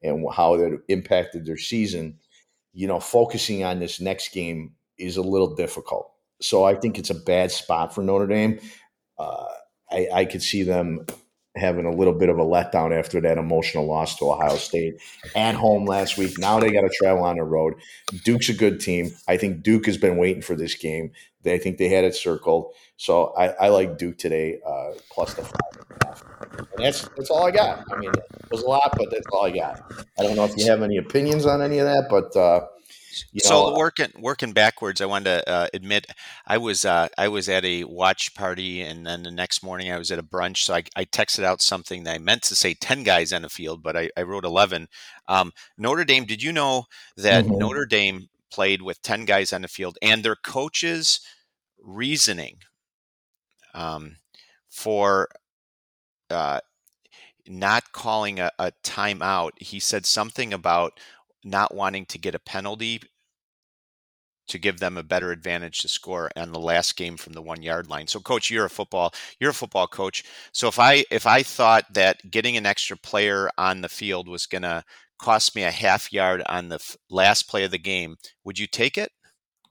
and 0.03 0.27
how 0.33 0.55
it 0.55 0.81
impacted 0.89 1.47
their 1.47 1.57
season, 1.57 2.19
you 2.73 2.87
know, 2.87 3.01
focusing 3.01 3.65
on 3.65 3.81
this 3.81 4.01
next 4.01 4.33
game 4.33 4.75
is 4.99 5.17
a 5.17 5.23
little 5.23 5.55
difficult. 5.55 6.13
So 6.41 6.65
I 6.65 6.75
think 6.75 6.99
it's 6.99 7.11
a 7.11 7.15
bad 7.15 7.51
spot 7.51 7.95
for 7.95 8.03
Notre 8.03 8.27
Dame. 8.27 8.61
Uh, 9.19 9.47
I, 9.91 10.09
I 10.13 10.25
could 10.27 10.43
see 10.43 10.63
them 10.63 11.07
having 11.57 11.87
a 11.87 11.91
little 11.91 12.13
bit 12.13 12.29
of 12.29 12.39
a 12.39 12.45
letdown 12.45 12.97
after 12.97 13.21
that 13.21 13.39
emotional 13.39 13.87
loss 13.87 14.17
to 14.17 14.31
Ohio 14.31 14.57
State 14.57 15.01
at 15.35 15.55
home 15.55 15.85
last 15.87 16.19
week. 16.19 16.39
Now 16.39 16.61
they 16.61 16.71
got 16.71 16.83
to 16.83 16.91
travel 17.01 17.25
on 17.25 17.37
the 17.37 17.45
road. 17.45 17.75
Duke's 18.25 18.49
a 18.49 18.55
good 18.55 18.81
team. 18.81 19.13
I 19.27 19.37
think 19.37 19.63
Duke 19.63 19.87
has 19.87 19.97
been 19.97 20.17
waiting 20.17 20.43
for 20.43 20.55
this 20.55 20.75
game. 20.75 21.13
They 21.43 21.59
think 21.59 21.79
they 21.79 21.89
had 21.89 22.05
it 22.05 22.15
circled. 22.15 22.75
So 22.97 23.33
I, 23.37 23.49
I 23.49 23.69
like 23.69 23.99
Duke 23.99 24.19
today, 24.19 24.59
uh, 24.67 24.93
plus 25.11 25.35
the 25.35 25.43
five 25.43 25.53
and 25.75 26.03
a 26.03 26.07
half. 26.07 26.25
And 26.77 26.85
that's 26.85 27.09
that's 27.17 27.31
all 27.31 27.47
I 27.47 27.51
got. 27.51 27.85
I 27.93 27.97
mean, 27.99 28.11
it 28.11 28.51
was 28.51 28.63
a 28.63 28.67
lot, 28.67 28.95
but 28.97 29.11
that's 29.11 29.27
all 29.33 29.47
I 29.47 29.51
got. 29.51 29.81
I 30.19 30.23
don't 30.23 30.35
know 30.35 30.45
if 30.45 30.57
you 30.57 30.69
have 30.71 30.83
any 30.83 30.97
opinions 30.97 31.47
on 31.47 31.63
any 31.63 31.79
of 31.79 31.87
that, 31.87 32.09
but 32.11 32.37
uh, 32.37 32.67
you 33.33 33.41
so 33.41 33.71
know, 33.71 33.77
working 33.77 34.13
working 34.19 34.53
backwards, 34.53 35.01
I 35.01 35.07
wanted 35.07 35.25
to 35.25 35.49
uh, 35.49 35.69
admit 35.75 36.07
I 36.47 36.59
was 36.59 36.85
uh, 36.85 37.09
I 37.17 37.29
was 37.29 37.49
at 37.49 37.65
a 37.65 37.85
watch 37.85 38.35
party, 38.35 38.83
and 38.83 39.07
then 39.07 39.23
the 39.23 39.31
next 39.31 39.63
morning 39.63 39.91
I 39.91 39.99
was 39.99 40.11
at 40.11 40.19
a 40.19 40.23
brunch. 40.23 40.59
So 40.59 40.75
I, 40.75 40.85
I 40.97 41.05
texted 41.05 41.45
out 41.45 41.63
something 41.63 42.05
that 42.05 42.15
I 42.15 42.19
meant 42.19 42.43
to 42.45 42.57
say 42.57 42.75
ten 42.75 43.03
guys 43.03 43.33
on 43.33 43.43
the 43.43 43.49
field, 43.49 43.83
but 43.83 43.97
I, 43.97 44.11
I 44.17 44.23
wrote 44.23 44.45
eleven. 44.45 44.89
Um, 45.29 45.53
Notre 45.79 46.05
Dame. 46.05 46.25
Did 46.25 46.43
you 46.43 46.53
know 46.53 46.85
that 47.17 47.45
mm-hmm. 47.45 47.59
Notre 47.59 47.87
Dame 47.87 48.29
played 48.51 48.83
with 48.83 49.03
ten 49.03 49.25
guys 49.25 49.53
on 49.53 49.63
the 49.63 49.69
field, 49.69 49.99
and 50.03 50.23
their 50.23 50.37
coaches' 50.37 51.21
reasoning 51.83 52.59
um, 53.75 54.17
for 54.69 55.29
uh, 56.31 56.61
not 57.49 57.93
calling 57.93 58.41
a, 58.41 58.51
a 58.59 58.73
timeout? 58.83 59.51
He 59.59 59.81
said 59.81 60.07
something 60.07 60.53
about 60.53 60.99
not 61.47 61.75
wanting 61.75 62.05
to 62.07 62.19
get 62.19 62.35
a 62.35 62.39
penalty 62.39 63.01
to 64.49 64.59
give 64.59 64.79
them 64.79 64.97
a 64.97 65.03
better 65.03 65.33
advantage 65.33 65.79
to 65.79 65.89
score 65.89 66.31
on 66.37 66.53
the 66.53 66.61
last 66.61 66.97
game 66.97 67.17
from 67.17 67.33
the 67.33 67.43
one 67.43 67.63
yard 67.63 67.89
line. 67.89 68.07
So 68.07 68.21
coach, 68.21 68.51
you're 68.51 68.67
a 68.67 68.71
football 68.71 69.13
you're 69.41 69.51
a 69.51 69.55
football 69.55 69.87
coach. 69.87 70.25
So 70.53 70.69
if 70.69 70.79
I 70.79 71.05
if 71.11 71.27
I 71.27 71.43
thought 71.43 71.85
that 71.95 72.31
getting 72.31 72.57
an 72.57 72.67
extra 72.67 72.97
player 72.97 73.51
on 73.59 73.81
the 73.81 73.89
field 73.89 74.29
was 74.29 74.47
going 74.47 74.63
to 74.63 74.85
cost 75.19 75.57
me 75.57 75.63
a 75.63 75.71
half 75.71 76.13
yard 76.13 76.43
on 76.47 76.69
the 76.69 76.77
f- 76.77 76.97
last 77.11 77.49
play 77.49 77.65
of 77.65 77.71
the 77.71 77.79
game, 77.79 78.17
would 78.45 78.59
you 78.59 78.67
take 78.67 78.99
it? 78.99 79.11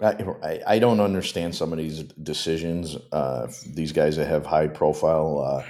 I, 0.02 0.62
I 0.68 0.80
don't 0.80 1.00
understand 1.00 1.56
some 1.56 1.72
of 1.72 1.78
these 1.78 2.04
decisions. 2.04 2.98
Uh, 3.14 3.48
these 3.66 3.94
guys 3.94 4.18
that 4.18 4.28
have 4.28 4.46
high 4.46 4.68
profile 4.68 5.64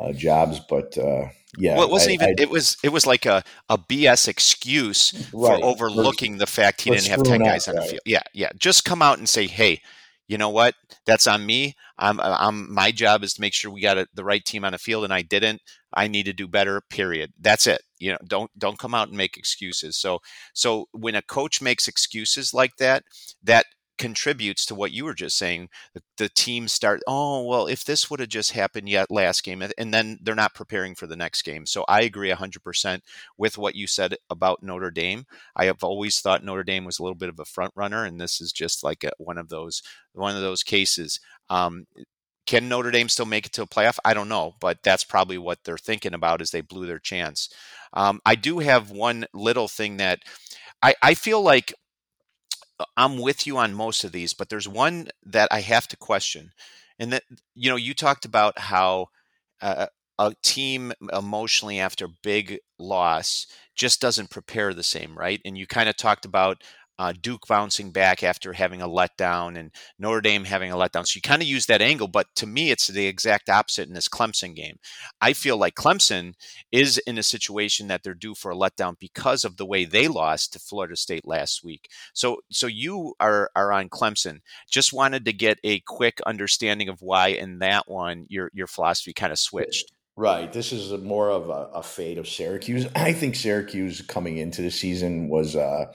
uh, 0.00 0.04
uh, 0.04 0.12
jobs, 0.12 0.60
but 0.68 0.98
uh, 0.98 1.28
yeah. 1.56 1.76
Well, 1.76 1.84
it 1.84 1.90
wasn't 1.90 2.10
I, 2.10 2.14
even. 2.14 2.28
I, 2.28 2.42
it 2.42 2.50
was. 2.50 2.76
It 2.82 2.90
was 2.90 3.06
like 3.06 3.24
a, 3.24 3.42
a 3.68 3.78
BS 3.78 4.28
excuse 4.28 5.12
right. 5.32 5.58
for 5.58 5.64
overlooking 5.64 6.38
the 6.38 6.46
fact 6.46 6.82
he 6.82 6.90
didn't 6.90 7.06
have 7.06 7.22
ten 7.22 7.40
guys 7.40 7.68
on 7.68 7.76
the 7.76 7.82
field. 7.82 8.02
Yeah, 8.04 8.22
yeah. 8.34 8.50
Just 8.58 8.84
come 8.84 9.00
out 9.00 9.18
and 9.18 9.28
say, 9.28 9.46
"Hey, 9.46 9.80
you 10.28 10.36
know 10.36 10.50
what? 10.50 10.74
That's 11.06 11.26
on 11.26 11.46
me. 11.46 11.74
I'm. 11.96 12.20
I'm. 12.20 12.72
My 12.72 12.92
job 12.92 13.24
is 13.24 13.34
to 13.34 13.40
make 13.40 13.54
sure 13.54 13.70
we 13.70 13.80
got 13.80 13.96
a, 13.96 14.06
the 14.14 14.24
right 14.24 14.44
team 14.44 14.64
on 14.64 14.72
the 14.72 14.78
field, 14.78 15.04
and 15.04 15.12
I 15.12 15.22
didn't. 15.22 15.62
I 15.94 16.06
need 16.06 16.24
to 16.24 16.34
do 16.34 16.46
better. 16.46 16.82
Period. 16.90 17.32
That's 17.40 17.66
it. 17.66 17.80
You 17.98 18.12
know, 18.12 18.18
don't 18.26 18.50
don't 18.58 18.78
come 18.78 18.94
out 18.94 19.08
and 19.08 19.16
make 19.16 19.38
excuses. 19.38 19.96
So 19.96 20.18
so 20.52 20.88
when 20.92 21.14
a 21.14 21.22
coach 21.22 21.62
makes 21.62 21.88
excuses 21.88 22.52
like 22.52 22.76
that, 22.76 23.04
that 23.42 23.64
contributes 23.98 24.64
to 24.66 24.74
what 24.74 24.92
you 24.92 25.04
were 25.04 25.14
just 25.14 25.36
saying. 25.36 25.68
The, 25.94 26.02
the 26.16 26.28
team 26.28 26.68
start, 26.68 27.00
oh, 27.06 27.44
well, 27.44 27.66
if 27.66 27.84
this 27.84 28.10
would 28.10 28.20
have 28.20 28.28
just 28.28 28.52
happened 28.52 28.88
yet 28.88 29.10
last 29.10 29.42
game, 29.44 29.62
and 29.76 29.92
then 29.92 30.18
they're 30.22 30.34
not 30.34 30.54
preparing 30.54 30.94
for 30.94 31.06
the 31.06 31.16
next 31.16 31.42
game. 31.42 31.66
So 31.66 31.84
I 31.88 32.02
agree 32.02 32.30
100% 32.30 33.00
with 33.36 33.58
what 33.58 33.74
you 33.74 33.86
said 33.86 34.16
about 34.30 34.62
Notre 34.62 34.90
Dame. 34.90 35.26
I 35.56 35.66
have 35.66 35.82
always 35.82 36.20
thought 36.20 36.44
Notre 36.44 36.64
Dame 36.64 36.84
was 36.84 36.98
a 36.98 37.02
little 37.02 37.16
bit 37.16 37.28
of 37.28 37.38
a 37.38 37.44
front 37.44 37.72
runner, 37.74 38.04
and 38.04 38.20
this 38.20 38.40
is 38.40 38.52
just 38.52 38.82
like 38.82 39.04
a, 39.04 39.10
one 39.18 39.38
of 39.38 39.48
those 39.48 39.82
one 40.12 40.34
of 40.34 40.42
those 40.42 40.62
cases. 40.62 41.20
Um, 41.50 41.86
can 42.46 42.68
Notre 42.68 42.90
Dame 42.90 43.10
still 43.10 43.26
make 43.26 43.44
it 43.44 43.52
to 43.52 43.62
a 43.62 43.66
playoff? 43.66 43.98
I 44.06 44.14
don't 44.14 44.28
know, 44.28 44.54
but 44.58 44.78
that's 44.82 45.04
probably 45.04 45.36
what 45.36 45.58
they're 45.64 45.76
thinking 45.76 46.14
about 46.14 46.40
as 46.40 46.50
they 46.50 46.62
blew 46.62 46.86
their 46.86 46.98
chance. 46.98 47.50
Um, 47.92 48.20
I 48.24 48.36
do 48.36 48.60
have 48.60 48.90
one 48.90 49.26
little 49.34 49.68
thing 49.68 49.98
that 49.98 50.20
I, 50.82 50.94
I 51.02 51.12
feel 51.14 51.42
like 51.42 51.74
I'm 52.96 53.18
with 53.18 53.46
you 53.46 53.56
on 53.56 53.74
most 53.74 54.04
of 54.04 54.12
these, 54.12 54.34
but 54.34 54.48
there's 54.48 54.68
one 54.68 55.08
that 55.24 55.48
I 55.50 55.60
have 55.60 55.88
to 55.88 55.96
question. 55.96 56.52
And 56.98 57.12
that, 57.12 57.24
you 57.54 57.70
know, 57.70 57.76
you 57.76 57.94
talked 57.94 58.24
about 58.24 58.58
how 58.58 59.08
uh, 59.60 59.86
a 60.18 60.34
team 60.42 60.92
emotionally 61.12 61.78
after 61.78 62.08
big 62.22 62.58
loss 62.78 63.46
just 63.74 64.00
doesn't 64.00 64.30
prepare 64.30 64.74
the 64.74 64.82
same, 64.82 65.16
right? 65.16 65.40
And 65.44 65.56
you 65.56 65.66
kind 65.66 65.88
of 65.88 65.96
talked 65.96 66.24
about 66.24 66.62
uh, 66.98 67.12
Duke 67.20 67.46
bouncing 67.46 67.90
back 67.90 68.22
after 68.22 68.52
having 68.52 68.82
a 68.82 68.88
letdown 68.88 69.56
and 69.56 69.70
Notre 69.98 70.20
Dame 70.20 70.44
having 70.44 70.72
a 70.72 70.76
letdown. 70.76 71.06
So 71.06 71.16
you 71.16 71.22
kind 71.22 71.40
of 71.40 71.48
use 71.48 71.66
that 71.66 71.80
angle, 71.80 72.08
but 72.08 72.26
to 72.36 72.46
me, 72.46 72.70
it's 72.70 72.88
the 72.88 73.06
exact 73.06 73.48
opposite 73.48 73.88
in 73.88 73.94
this 73.94 74.08
Clemson 74.08 74.54
game. 74.54 74.78
I 75.20 75.32
feel 75.32 75.56
like 75.56 75.74
Clemson 75.74 76.34
is 76.72 76.98
in 76.98 77.16
a 77.16 77.22
situation 77.22 77.88
that 77.88 78.02
they're 78.02 78.14
due 78.14 78.34
for 78.34 78.50
a 78.50 78.56
letdown 78.56 78.98
because 78.98 79.44
of 79.44 79.56
the 79.56 79.66
way 79.66 79.84
they 79.84 80.08
lost 80.08 80.52
to 80.52 80.58
Florida 80.58 80.96
State 80.96 81.26
last 81.26 81.62
week. 81.62 81.88
So, 82.14 82.38
so 82.50 82.66
you 82.66 83.14
are 83.20 83.50
are 83.54 83.72
on 83.72 83.88
Clemson. 83.88 84.40
Just 84.68 84.92
wanted 84.92 85.24
to 85.24 85.32
get 85.32 85.58
a 85.62 85.80
quick 85.80 86.20
understanding 86.26 86.88
of 86.88 87.00
why 87.00 87.28
in 87.28 87.60
that 87.60 87.88
one 87.88 88.26
your 88.28 88.50
your 88.52 88.66
philosophy 88.66 89.12
kind 89.12 89.32
of 89.32 89.38
switched. 89.38 89.92
Right. 90.16 90.52
This 90.52 90.72
is 90.72 90.90
more 91.00 91.30
of 91.30 91.48
a, 91.48 91.70
a 91.74 91.82
fade 91.82 92.18
of 92.18 92.28
Syracuse. 92.28 92.86
I 92.96 93.12
think 93.12 93.36
Syracuse 93.36 94.02
coming 94.02 94.38
into 94.38 94.62
the 94.62 94.70
season 94.70 95.28
was. 95.28 95.54
Uh, 95.54 95.92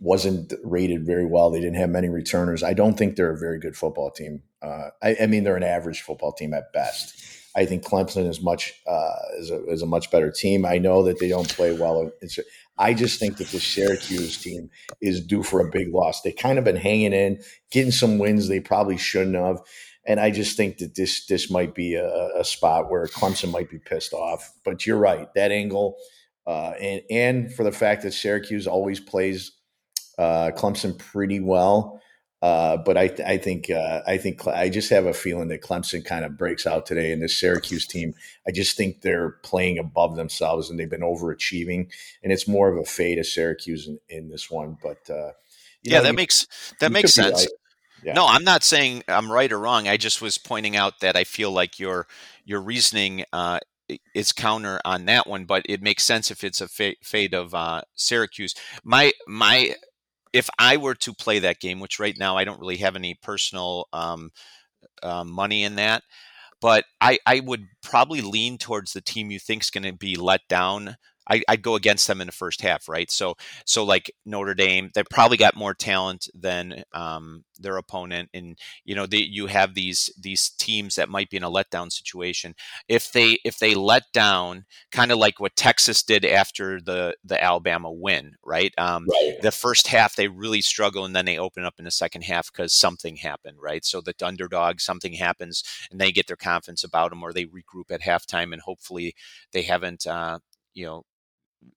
wasn't 0.00 0.54
rated 0.64 1.04
very 1.04 1.26
well. 1.26 1.50
They 1.50 1.60
didn't 1.60 1.76
have 1.76 1.90
many 1.90 2.08
returners. 2.08 2.62
I 2.62 2.72
don't 2.72 2.96
think 2.96 3.16
they're 3.16 3.32
a 3.32 3.38
very 3.38 3.58
good 3.58 3.76
football 3.76 4.10
team. 4.10 4.42
Uh, 4.62 4.88
I, 5.02 5.16
I, 5.22 5.26
mean, 5.26 5.44
they're 5.44 5.56
an 5.56 5.62
average 5.62 6.00
football 6.00 6.32
team 6.32 6.54
at 6.54 6.72
best. 6.72 7.22
I 7.54 7.66
think 7.66 7.84
Clemson 7.84 8.28
is 8.28 8.40
much 8.40 8.74
uh, 8.86 9.16
is, 9.38 9.50
a, 9.50 9.66
is 9.66 9.82
a 9.82 9.86
much 9.86 10.10
better 10.10 10.30
team. 10.30 10.64
I 10.64 10.78
know 10.78 11.02
that 11.02 11.18
they 11.18 11.28
don't 11.28 11.48
play 11.48 11.72
well. 11.72 12.10
It's, 12.20 12.38
I 12.78 12.94
just 12.94 13.18
think 13.18 13.36
that 13.36 13.48
the 13.48 13.60
Syracuse 13.60 14.38
team 14.38 14.70
is 15.02 15.20
due 15.20 15.42
for 15.42 15.60
a 15.60 15.70
big 15.70 15.92
loss. 15.92 16.22
They 16.22 16.32
kind 16.32 16.58
of 16.58 16.64
been 16.64 16.76
hanging 16.76 17.12
in, 17.12 17.42
getting 17.70 17.92
some 17.92 18.18
wins 18.18 18.48
they 18.48 18.60
probably 18.60 18.96
shouldn't 18.96 19.36
have. 19.36 19.60
and 20.06 20.18
I 20.18 20.30
just 20.30 20.56
think 20.56 20.78
that 20.78 20.94
this 20.94 21.26
this 21.26 21.50
might 21.50 21.74
be 21.74 21.94
a, 21.94 22.30
a 22.36 22.44
spot 22.44 22.90
where 22.90 23.06
Clemson 23.06 23.50
might 23.50 23.68
be 23.68 23.78
pissed 23.78 24.14
off. 24.14 24.50
But 24.64 24.86
you're 24.86 24.96
right, 24.96 25.28
that 25.34 25.50
angle, 25.50 25.96
uh, 26.46 26.72
and 26.80 27.02
and 27.10 27.52
for 27.52 27.64
the 27.64 27.72
fact 27.72 28.02
that 28.04 28.12
Syracuse 28.12 28.66
always 28.66 29.00
plays 29.00 29.52
uh, 30.20 30.50
Clemson 30.54 30.98
pretty 30.98 31.40
well. 31.40 32.00
Uh, 32.42 32.78
but 32.78 32.96
I, 32.96 33.14
I 33.26 33.36
think 33.36 33.68
uh, 33.68 34.00
I 34.06 34.16
think 34.16 34.46
I 34.46 34.70
just 34.70 34.88
have 34.90 35.04
a 35.04 35.12
feeling 35.12 35.48
that 35.48 35.62
Clemson 35.62 36.02
kind 36.02 36.24
of 36.24 36.38
breaks 36.38 36.66
out 36.66 36.86
today, 36.86 37.12
and 37.12 37.22
this 37.22 37.38
Syracuse 37.38 37.86
team, 37.86 38.14
I 38.48 38.50
just 38.50 38.78
think 38.78 39.02
they're 39.02 39.30
playing 39.42 39.78
above 39.78 40.16
themselves, 40.16 40.70
and 40.70 40.78
they've 40.78 40.88
been 40.88 41.02
overachieving, 41.02 41.90
and 42.22 42.32
it's 42.32 42.48
more 42.48 42.70
of 42.70 42.78
a 42.78 42.84
fade 42.84 43.18
of 43.18 43.26
Syracuse 43.26 43.86
in, 43.86 43.98
in 44.08 44.30
this 44.30 44.50
one. 44.50 44.78
But 44.82 45.10
uh, 45.10 45.32
yeah, 45.82 45.98
know, 45.98 46.04
that 46.04 46.14
makes 46.14 46.46
that 46.80 46.92
makes 46.92 47.12
sense. 47.12 47.40
Right. 47.40 47.48
Yeah. 48.02 48.14
No, 48.14 48.26
I'm 48.26 48.44
not 48.44 48.62
saying 48.62 49.04
I'm 49.06 49.30
right 49.30 49.52
or 49.52 49.58
wrong. 49.58 49.86
I 49.86 49.98
just 49.98 50.22
was 50.22 50.38
pointing 50.38 50.76
out 50.76 51.00
that 51.00 51.16
I 51.16 51.24
feel 51.24 51.50
like 51.50 51.78
your 51.78 52.06
your 52.46 52.62
reasoning 52.62 53.24
uh, 53.34 53.58
is 54.14 54.32
counter 54.32 54.80
on 54.84 55.04
that 55.06 55.26
one, 55.26 55.44
but 55.44 55.66
it 55.68 55.82
makes 55.82 56.04
sense 56.04 56.30
if 56.30 56.42
it's 56.42 56.62
a 56.62 56.68
fade 56.68 57.34
of 57.34 57.54
uh, 57.54 57.82
Syracuse. 57.94 58.54
My 58.82 59.12
my 59.26 59.74
if 60.32 60.48
I 60.58 60.76
were 60.76 60.94
to 60.96 61.14
play 61.14 61.38
that 61.40 61.60
game, 61.60 61.80
which 61.80 61.98
right 61.98 62.16
now 62.18 62.36
I 62.36 62.44
don't 62.44 62.60
really 62.60 62.78
have 62.78 62.96
any 62.96 63.14
personal 63.14 63.86
um, 63.92 64.30
uh, 65.02 65.24
money 65.24 65.64
in 65.64 65.76
that, 65.76 66.02
but 66.60 66.84
I, 67.00 67.18
I 67.26 67.40
would 67.40 67.66
probably 67.82 68.20
lean 68.20 68.58
towards 68.58 68.92
the 68.92 69.00
team 69.00 69.30
you 69.30 69.38
think 69.38 69.62
is 69.62 69.70
going 69.70 69.84
to 69.84 69.92
be 69.92 70.16
let 70.16 70.42
down 70.48 70.96
I, 71.30 71.42
would 71.48 71.62
go 71.62 71.76
against 71.76 72.06
them 72.06 72.20
in 72.20 72.26
the 72.26 72.32
first 72.32 72.60
half, 72.60 72.88
right? 72.88 73.10
So, 73.10 73.36
so 73.64 73.84
like 73.84 74.10
Notre 74.26 74.54
Dame, 74.54 74.90
they 74.94 75.04
probably 75.04 75.36
got 75.36 75.56
more 75.56 75.74
talent 75.74 76.28
than 76.34 76.82
um, 76.92 77.44
their 77.58 77.76
opponent, 77.76 78.30
and 78.34 78.58
you 78.84 78.94
know, 78.94 79.06
they, 79.06 79.18
you 79.18 79.46
have 79.46 79.74
these 79.74 80.10
these 80.20 80.50
teams 80.50 80.96
that 80.96 81.08
might 81.08 81.30
be 81.30 81.36
in 81.36 81.44
a 81.44 81.50
letdown 81.50 81.92
situation. 81.92 82.54
If 82.88 83.12
they 83.12 83.38
if 83.44 83.58
they 83.58 83.74
let 83.74 84.04
down, 84.12 84.64
kind 84.90 85.12
of 85.12 85.18
like 85.18 85.38
what 85.38 85.56
Texas 85.56 86.02
did 86.02 86.24
after 86.24 86.80
the 86.80 87.14
the 87.24 87.42
Alabama 87.42 87.92
win, 87.92 88.34
right? 88.44 88.74
Um, 88.76 89.06
right? 89.08 89.36
The 89.40 89.52
first 89.52 89.86
half 89.86 90.16
they 90.16 90.28
really 90.28 90.60
struggle, 90.60 91.04
and 91.04 91.14
then 91.14 91.26
they 91.26 91.38
open 91.38 91.64
up 91.64 91.74
in 91.78 91.84
the 91.84 91.90
second 91.90 92.22
half 92.22 92.52
because 92.52 92.72
something 92.72 93.16
happened, 93.16 93.58
right? 93.60 93.84
So 93.84 94.00
the 94.00 94.14
underdog, 94.22 94.80
something 94.80 95.12
happens, 95.12 95.62
and 95.90 96.00
they 96.00 96.12
get 96.12 96.26
their 96.26 96.36
confidence 96.36 96.82
about 96.82 97.10
them, 97.10 97.22
or 97.22 97.32
they 97.32 97.44
regroup 97.44 97.90
at 97.90 98.02
halftime, 98.02 98.52
and 98.52 98.62
hopefully 98.62 99.14
they 99.52 99.62
haven't. 99.62 100.06
Uh, 100.06 100.40
you 100.74 100.86
know 100.86 101.04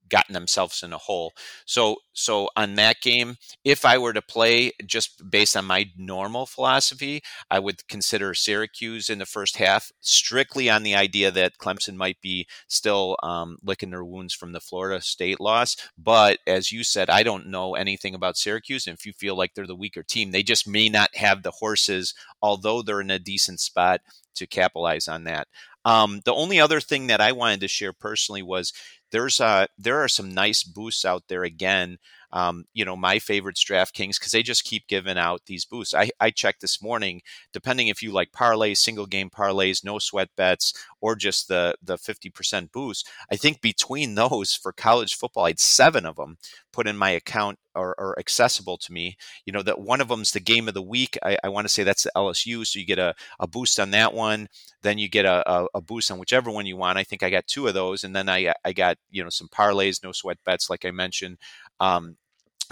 gotten 0.10 0.34
themselves 0.34 0.84
in 0.84 0.94
a 0.94 0.98
hole. 0.98 1.34
So 1.66 1.98
so 2.14 2.48
on 2.56 2.76
that 2.76 3.02
game, 3.02 3.38
if 3.64 3.84
I 3.84 3.98
were 3.98 4.14
to 4.14 4.22
play 4.22 4.72
just 4.86 5.30
based 5.32 5.58
on 5.58 5.66
my 5.66 5.90
normal 5.98 6.46
philosophy, 6.46 7.24
I 7.50 7.58
would 7.58 7.88
consider 7.88 8.36
Syracuse 8.36 9.10
in 9.10 9.18
the 9.18 9.26
first 9.26 9.58
half, 9.58 9.92
strictly 10.02 10.70
on 10.70 10.84
the 10.84 10.94
idea 10.94 11.32
that 11.32 11.58
Clemson 11.58 11.96
might 11.96 12.22
be 12.22 12.48
still 12.68 13.18
um, 13.24 13.58
licking 13.64 13.90
their 13.90 14.06
wounds 14.06 14.36
from 14.36 14.52
the 14.52 14.60
Florida 14.60 15.02
State 15.02 15.40
loss. 15.40 15.76
But 15.98 16.38
as 16.46 16.72
you 16.72 16.84
said, 16.84 17.10
I 17.10 17.24
don't 17.24 17.48
know 17.48 17.74
anything 17.74 18.14
about 18.14 18.38
Syracuse, 18.38 18.86
and 18.86 18.96
if 18.96 19.08
you 19.08 19.14
feel 19.14 19.36
like 19.36 19.56
they're 19.56 19.66
the 19.66 19.76
weaker 19.76 20.04
team, 20.04 20.30
they 20.30 20.44
just 20.44 20.68
may 20.68 20.90
not 20.90 21.16
have 21.16 21.42
the 21.42 21.52
horses, 21.52 22.14
although 22.42 22.84
they're 22.84 23.02
in 23.02 23.10
a 23.10 23.18
decent 23.18 23.60
spot 23.60 24.02
to 24.36 24.48
capitalize 24.48 25.08
on 25.08 25.24
that. 25.24 25.48
Um, 25.86 26.22
the 26.24 26.34
only 26.34 26.60
other 26.60 26.80
thing 26.80 27.08
that 27.08 27.22
I 27.22 27.34
wanted 27.34 27.60
to 27.62 27.68
share 27.68 27.94
personally 27.94 28.42
was 28.42 28.74
there's 29.14 29.40
uh, 29.40 29.68
there 29.78 30.04
are 30.04 30.08
some 30.10 30.34
nice 30.34 30.64
boosts 30.64 31.06
out 31.06 31.24
there 31.30 31.44
again. 31.44 32.00
Um, 32.34 32.66
you 32.74 32.84
know, 32.84 32.96
my 32.96 33.20
favorites 33.20 33.64
DraftKings 33.64 34.20
because 34.20 34.32
they 34.32 34.42
just 34.42 34.64
keep 34.64 34.88
giving 34.88 35.20
out 35.20 35.42
these 35.46 35.66
boosts. 35.66 35.94
I, 35.94 36.10
I 36.20 36.32
checked 36.32 36.62
this 36.62 36.82
morning, 36.82 37.22
depending 37.54 37.90
if 37.90 38.02
you 38.02 38.12
like 38.12 38.32
parlays, 38.32 38.78
single 38.78 39.06
game 39.06 39.30
parlays, 39.30 39.86
no 39.86 40.00
sweat 40.00 40.30
bets, 40.36 40.74
or 41.00 41.16
just 41.16 41.48
the 41.48 41.76
the 41.82 41.96
50% 41.96 42.72
boost. 42.72 43.08
I 43.32 43.36
think 43.36 43.62
between 43.62 44.16
those 44.16 44.56
for 44.56 44.74
college 44.74 45.14
football, 45.14 45.46
I 45.46 45.50
had 45.50 45.60
seven 45.60 46.08
of 46.08 46.16
them 46.16 46.38
put 46.72 46.88
in 46.88 46.98
my 46.98 47.12
account 47.12 47.60
or, 47.76 47.96
or 48.00 48.18
accessible 48.20 48.78
to 48.78 48.92
me. 48.92 49.16
You 49.46 49.54
know, 49.54 49.62
that 49.62 49.80
one 49.80 50.02
of 50.02 50.08
them's 50.08 50.32
the 50.32 50.40
game 50.40 50.68
of 50.68 50.74
the 50.74 50.82
week. 50.82 51.18
I, 51.24 51.38
I 51.44 51.50
want 51.50 51.66
to 51.66 51.74
say 51.74 51.84
that's 51.84 52.04
the 52.04 52.12
LSU. 52.16 52.66
So 52.66 52.80
you 52.80 52.86
get 52.86 53.00
a, 53.00 53.14
a 53.40 53.48
boost 53.48 53.80
on 53.80 53.92
that 53.92 54.14
one. 54.14 54.48
Then 54.82 54.98
you 54.98 55.10
get 55.10 55.26
a, 55.26 55.50
a, 55.50 55.68
a, 55.76 55.82
boost 55.82 56.12
on 56.12 56.20
whichever 56.20 56.52
one 56.52 56.66
you 56.66 56.78
want. 56.78 56.98
I 56.98 57.04
think 57.04 57.24
I 57.24 57.30
got 57.30 57.48
two 57.48 57.68
of 57.68 57.74
those. 57.74 58.04
And 58.04 58.16
then 58.16 58.28
I, 58.28 58.54
I 58.66 58.74
got, 58.74 58.98
you 59.10 59.24
know, 59.24 59.30
some 59.30 59.48
parlays, 59.48 60.04
no 60.04 60.12
sweat 60.12 60.38
bets, 60.46 60.70
like 60.70 60.86
I 60.86 60.92
mentioned. 60.92 61.38
Um, 61.80 62.18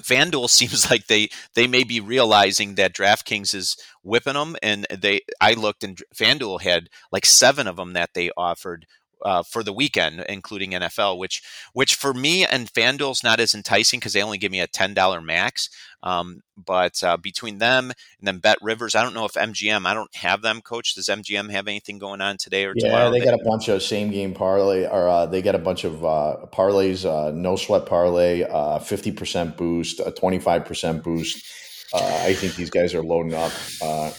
FanDuel 0.02 0.50
seems 0.50 0.90
like 0.90 1.08
they 1.08 1.30
they 1.56 1.68
may 1.68 1.84
be 1.84 2.00
realizing 2.00 2.76
that 2.76 2.94
DraftKings 2.94 3.54
is 3.54 3.78
whipping 4.04 4.34
them, 4.34 4.56
and 4.62 4.86
they 4.90 5.22
I 5.40 5.54
looked 5.54 5.84
and 5.84 6.02
FanDuel 6.16 6.62
had 6.62 6.90
like 7.12 7.26
seven 7.26 7.68
of 7.68 7.76
them 7.76 7.94
that 7.94 8.12
they 8.14 8.32
offered 8.38 8.86
uh, 9.24 9.44
for 9.44 9.64
the 9.64 9.74
weekend, 9.74 10.24
including 10.28 10.72
NFL, 10.72 11.18
which 11.18 11.42
which 11.74 11.96
for 11.96 12.14
me 12.14 12.46
and 12.46 12.72
FanDuel's 12.72 13.24
not 13.24 13.40
as 13.40 13.54
enticing 13.54 14.00
because 14.00 14.14
they 14.14 14.24
only 14.24 14.38
give 14.38 14.52
me 14.52 14.60
a 14.60 14.68
ten 14.68 14.94
dollar 14.94 15.22
max. 15.22 15.70
Um, 16.04 16.42
but 16.58 17.04
uh, 17.04 17.18
between 17.18 17.60
them 17.60 17.92
and 18.20 18.28
then 18.28 18.40
Bet 18.40 18.58
Rivers, 18.62 18.96
I 18.96 19.04
don't 19.04 19.14
know 19.14 19.26
if 19.26 19.34
MGM. 19.34 19.86
I 19.86 19.94
don't 19.94 20.14
have 20.16 20.42
them, 20.42 20.62
Coach. 20.62 20.96
Does 20.96 21.08
MGM 21.08 21.52
have 21.52 21.68
anything 21.68 22.00
going 22.00 22.22
on 22.22 22.38
today 22.38 22.66
or 22.66 22.74
yeah, 22.76 22.88
tomorrow? 22.88 23.06
Yeah, 23.06 23.20
they 23.20 23.26
got 23.26 23.40
a 23.40 23.44
bunch 23.44 23.68
of 23.68 23.82
same 23.84 24.12
game 24.12 24.34
parlay, 24.34 24.86
or 24.86 25.08
uh, 25.08 25.26
they 25.26 25.42
got 25.42 25.56
a 25.56 25.60
bunch 25.60 25.84
of 25.84 26.04
uh, 26.04 26.38
parlays. 26.52 27.06
Uh, 27.06 27.32
no 27.32 27.56
sweat 27.56 27.86
parlay, 27.86 28.44
uh, 28.44 28.80
fifty 28.80 29.12
percent 29.12 29.58
boost, 29.58 30.00
a 30.00 30.12
twenty 30.12 30.40
five 30.40 30.66
percent 30.66 31.04
boost. 31.04 31.46
Uh, 31.94 32.22
I 32.24 32.34
think 32.34 32.56
these 32.56 32.70
guys 32.70 32.94
are 32.94 33.04
loading 33.04 33.34
up, 33.34 33.52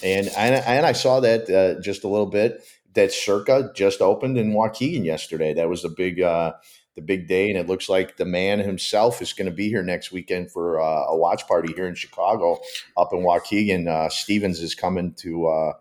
and 0.03 0.27
and 0.29 0.55
and 0.55 0.85
I 0.85 0.91
saw 0.91 1.19
that 1.21 1.79
just 1.83 2.03
a 2.03 2.07
little 2.07 2.27
bit 2.27 2.63
that 2.93 3.11
Circa 3.11 3.71
just 3.75 4.01
opened 4.01 4.37
in 4.37 4.53
Waukegan 4.53 5.05
yesterday. 5.05 5.53
That 5.53 5.69
was 5.69 5.81
the 5.81 5.89
big 5.89 6.21
uh, 6.21 6.53
the 6.95 7.01
big 7.01 7.27
day, 7.27 7.49
and 7.49 7.57
it 7.57 7.67
looks 7.67 7.89
like 7.89 8.17
the 8.17 8.25
man 8.25 8.59
himself 8.59 9.21
is 9.21 9.33
going 9.33 9.49
to 9.49 9.55
be 9.55 9.67
here 9.67 9.83
next 9.83 10.11
weekend 10.11 10.51
for 10.51 10.79
uh, 10.79 11.05
a 11.07 11.17
watch 11.17 11.47
party 11.47 11.73
here 11.73 11.87
in 11.87 11.95
Chicago, 11.95 12.59
up 12.97 13.09
in 13.13 13.19
Waukegan. 13.19 13.87
Uh, 13.87 14.09
Stevens 14.09 14.61
is 14.61 14.75
coming 14.75 15.13
to 15.15 15.47
uh, 15.47 15.73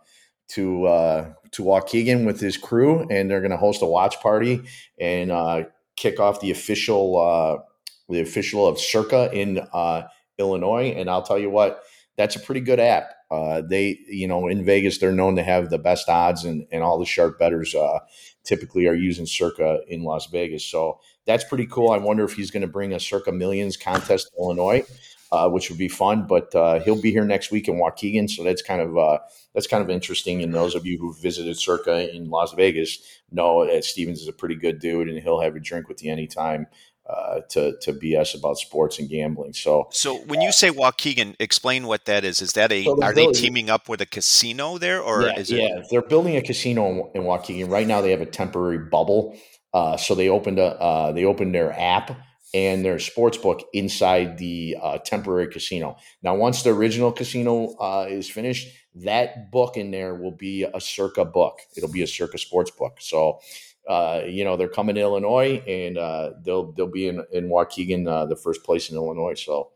to 0.49 0.87
uh, 0.87 1.33
to 1.53 1.63
Waukegan 1.63 2.25
with 2.25 2.41
his 2.41 2.57
crew, 2.57 3.07
and 3.11 3.31
they're 3.31 3.41
going 3.41 3.51
to 3.51 3.57
host 3.57 3.83
a 3.83 3.87
watch 3.87 4.21
party 4.21 4.63
and 4.99 5.31
uh, 5.31 5.65
kick 5.97 6.19
off 6.19 6.41
the 6.41 6.51
official 6.51 7.19
uh, 7.21 7.63
the 8.09 8.21
official 8.21 8.67
of 8.67 8.79
Circa 8.79 9.31
in 9.33 9.61
uh, 9.73 10.03
Illinois. 10.39 10.95
And 10.97 11.11
I'll 11.11 11.23
tell 11.23 11.39
you 11.39 11.51
what, 11.51 11.83
that's 12.17 12.37
a 12.37 12.41
pretty 12.41 12.61
good 12.61 12.81
app. 12.81 13.13
Uh, 13.33 13.63
they, 13.63 13.99
you 14.09 14.29
know, 14.29 14.47
in 14.47 14.63
Vegas, 14.63 14.99
they're 14.99 15.11
known 15.11 15.37
to 15.37 15.43
have 15.43 15.71
the 15.71 15.79
best 15.79 16.07
odds, 16.09 16.45
and, 16.45 16.67
and 16.71 16.83
all 16.83 16.99
the 16.99 17.07
sharp 17.07 17.39
betters 17.39 17.75
uh, 17.75 18.01
typically 18.45 18.87
are 18.87 18.95
using 18.95 19.25
Circa 19.25 19.81
in 19.89 20.03
Las 20.03 20.27
Vegas. 20.27 20.65
So 20.65 21.01
that's 21.25 21.43
pretty 21.45 21.67
cool. 21.67 21.93
I 21.93 21.97
wonder 21.97 22.25
if 22.25 22.35
he's 22.35 22.51
going 22.51 22.61
to 22.61 22.67
bring 22.67 22.93
a 22.93 23.01
Circa 23.01 23.33
Millions 23.33 23.79
contest 23.79 24.29
to 24.29 24.39
Illinois, 24.39 24.85
uh, 25.31 25.49
which 25.49 25.71
would 25.71 25.79
be 25.79 25.89
fun. 25.89 26.27
But 26.27 26.55
uh, 26.55 26.81
he'll 26.81 27.01
be 27.01 27.11
here 27.11 27.25
next 27.25 27.51
week 27.51 27.69
in 27.69 27.77
Waukegan, 27.77 28.29
so 28.29 28.45
that's 28.45 28.61
kind 28.61 28.83
of 28.83 28.99
uh, 28.99 29.21
that's 29.55 29.67
kind 29.67 29.83
of 29.83 29.89
interesting. 29.89 30.43
And 30.43 30.53
those 30.53 30.75
of 30.75 30.85
you 30.85 30.99
who 30.99 31.15
visited 31.15 31.57
Circa 31.57 32.15
in 32.15 32.29
Las 32.29 32.53
Vegas 32.53 32.99
know 33.31 33.67
that 33.67 33.85
Stevens 33.85 34.21
is 34.21 34.29
a 34.29 34.33
pretty 34.35 34.57
good 34.57 34.79
dude, 34.79 35.09
and 35.09 35.19
he'll 35.23 35.41
have 35.41 35.57
a 35.57 35.61
drink 35.61 35.89
with 35.89 36.05
you 36.05 36.13
anytime 36.13 36.67
uh, 37.07 37.41
to 37.51 37.77
to 37.81 37.93
BS 37.93 38.39
about 38.39 38.59
sports 38.59 38.99
and 38.99 39.09
gambling. 39.09 39.53
So, 39.53 39.89
so 39.91 40.19
when 40.27 40.41
you 40.41 40.53
say 40.53 40.71
Waukegan, 40.71 41.35
explain 41.39 41.87
what 41.87 42.05
that 42.05 42.25
is. 42.25 42.41
Is 42.41 42.53
that 42.53 42.71
a 42.73 42.85
so 42.85 42.93
are 43.03 43.13
building, 43.13 43.33
they 43.33 43.39
teaming 43.39 43.71
up 43.71 43.89
with 43.89 44.01
a 44.01 44.07
casino 44.07 44.79
there, 44.79 45.01
or 45.01 45.23
yeah, 45.23 45.39
is 45.39 45.51
it? 45.51 45.61
Yeah, 45.61 45.83
they're 45.91 46.03
building 46.03 46.37
a 46.37 46.43
casino 46.43 46.89
in, 46.89 47.11
in 47.15 47.23
Waukegan 47.23 47.69
right 47.69 47.87
now. 47.87 48.01
They 48.01 48.11
have 48.11 48.21
a 48.21 48.27
temporary 48.27 48.79
bubble. 48.79 49.37
Uh, 49.75 49.97
so 49.97 50.15
they 50.15 50.29
opened 50.29 50.59
a 50.59 50.81
uh, 50.81 51.13
they 51.13 51.25
opened 51.25 51.55
their 51.55 51.73
app 51.73 52.17
and 52.55 52.85
their 52.85 52.99
sports 52.99 53.39
book 53.39 53.67
inside 53.73 54.39
the 54.39 54.77
uh, 54.81 54.99
temporary 54.99 55.49
casino. 55.49 55.97
Now, 56.23 56.35
once 56.35 56.63
the 56.63 56.71
original 56.71 57.11
casino 57.11 57.75
uh, 57.81 58.07
is 58.09 58.29
finished, 58.29 58.69
that 58.97 59.51
book 59.51 59.77
in 59.77 59.91
there 59.91 60.15
will 60.15 60.37
be 60.37 60.65
a 60.65 60.81
Circa 60.81 61.25
book. 61.25 61.61
It'll 61.77 61.91
be 61.91 62.03
a 62.03 62.07
Circa 62.07 62.39
sports 62.39 62.71
book. 62.71 62.99
So 63.01 63.41
uh, 63.89 64.23
you 64.27 64.45
know, 64.45 64.57
they're 64.57 64.69
coming 64.69 64.95
to 64.95 65.01
Illinois, 65.01 65.63
and 65.67 65.99
uh, 65.99 66.31
they'll 66.43 66.73
they'll 66.73 66.87
be 66.87 67.09
in 67.09 67.25
in 67.33 67.49
Waukegan, 67.49 68.09
uh, 68.09 68.27
the 68.27 68.37
first 68.37 68.63
place 68.65 68.91
in 68.91 68.97
Illinois. 68.97 69.35
So 69.35 69.71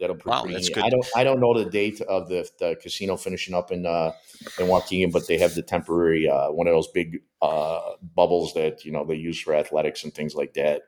that'll 0.00 0.16
be 0.16 0.22
wow, 0.26 0.44
that's 0.44 0.68
good. 0.68 0.84
I 0.84 0.90
don't 0.90 1.06
I 1.14 1.24
don't 1.24 1.40
know 1.40 1.56
the 1.56 1.70
date 1.70 2.00
of 2.02 2.28
the, 2.28 2.48
the 2.58 2.76
casino 2.82 3.16
finishing 3.16 3.54
up 3.54 3.70
in 3.70 3.86
uh, 3.86 4.12
in 4.58 4.66
Waukegan, 4.66 5.12
but 5.12 5.28
they 5.28 5.38
have 5.38 5.54
the 5.54 5.62
temporary 5.62 6.28
uh, 6.28 6.50
one 6.50 6.66
of 6.66 6.74
those 6.74 6.88
big 6.88 7.22
uh, 7.40 7.92
bubbles 8.14 8.52
that 8.54 8.84
you 8.84 8.90
know 8.90 9.04
they 9.04 9.14
use 9.14 9.40
for 9.40 9.54
athletics 9.54 10.02
and 10.02 10.12
things 10.12 10.34
like 10.34 10.54
that. 10.54 10.82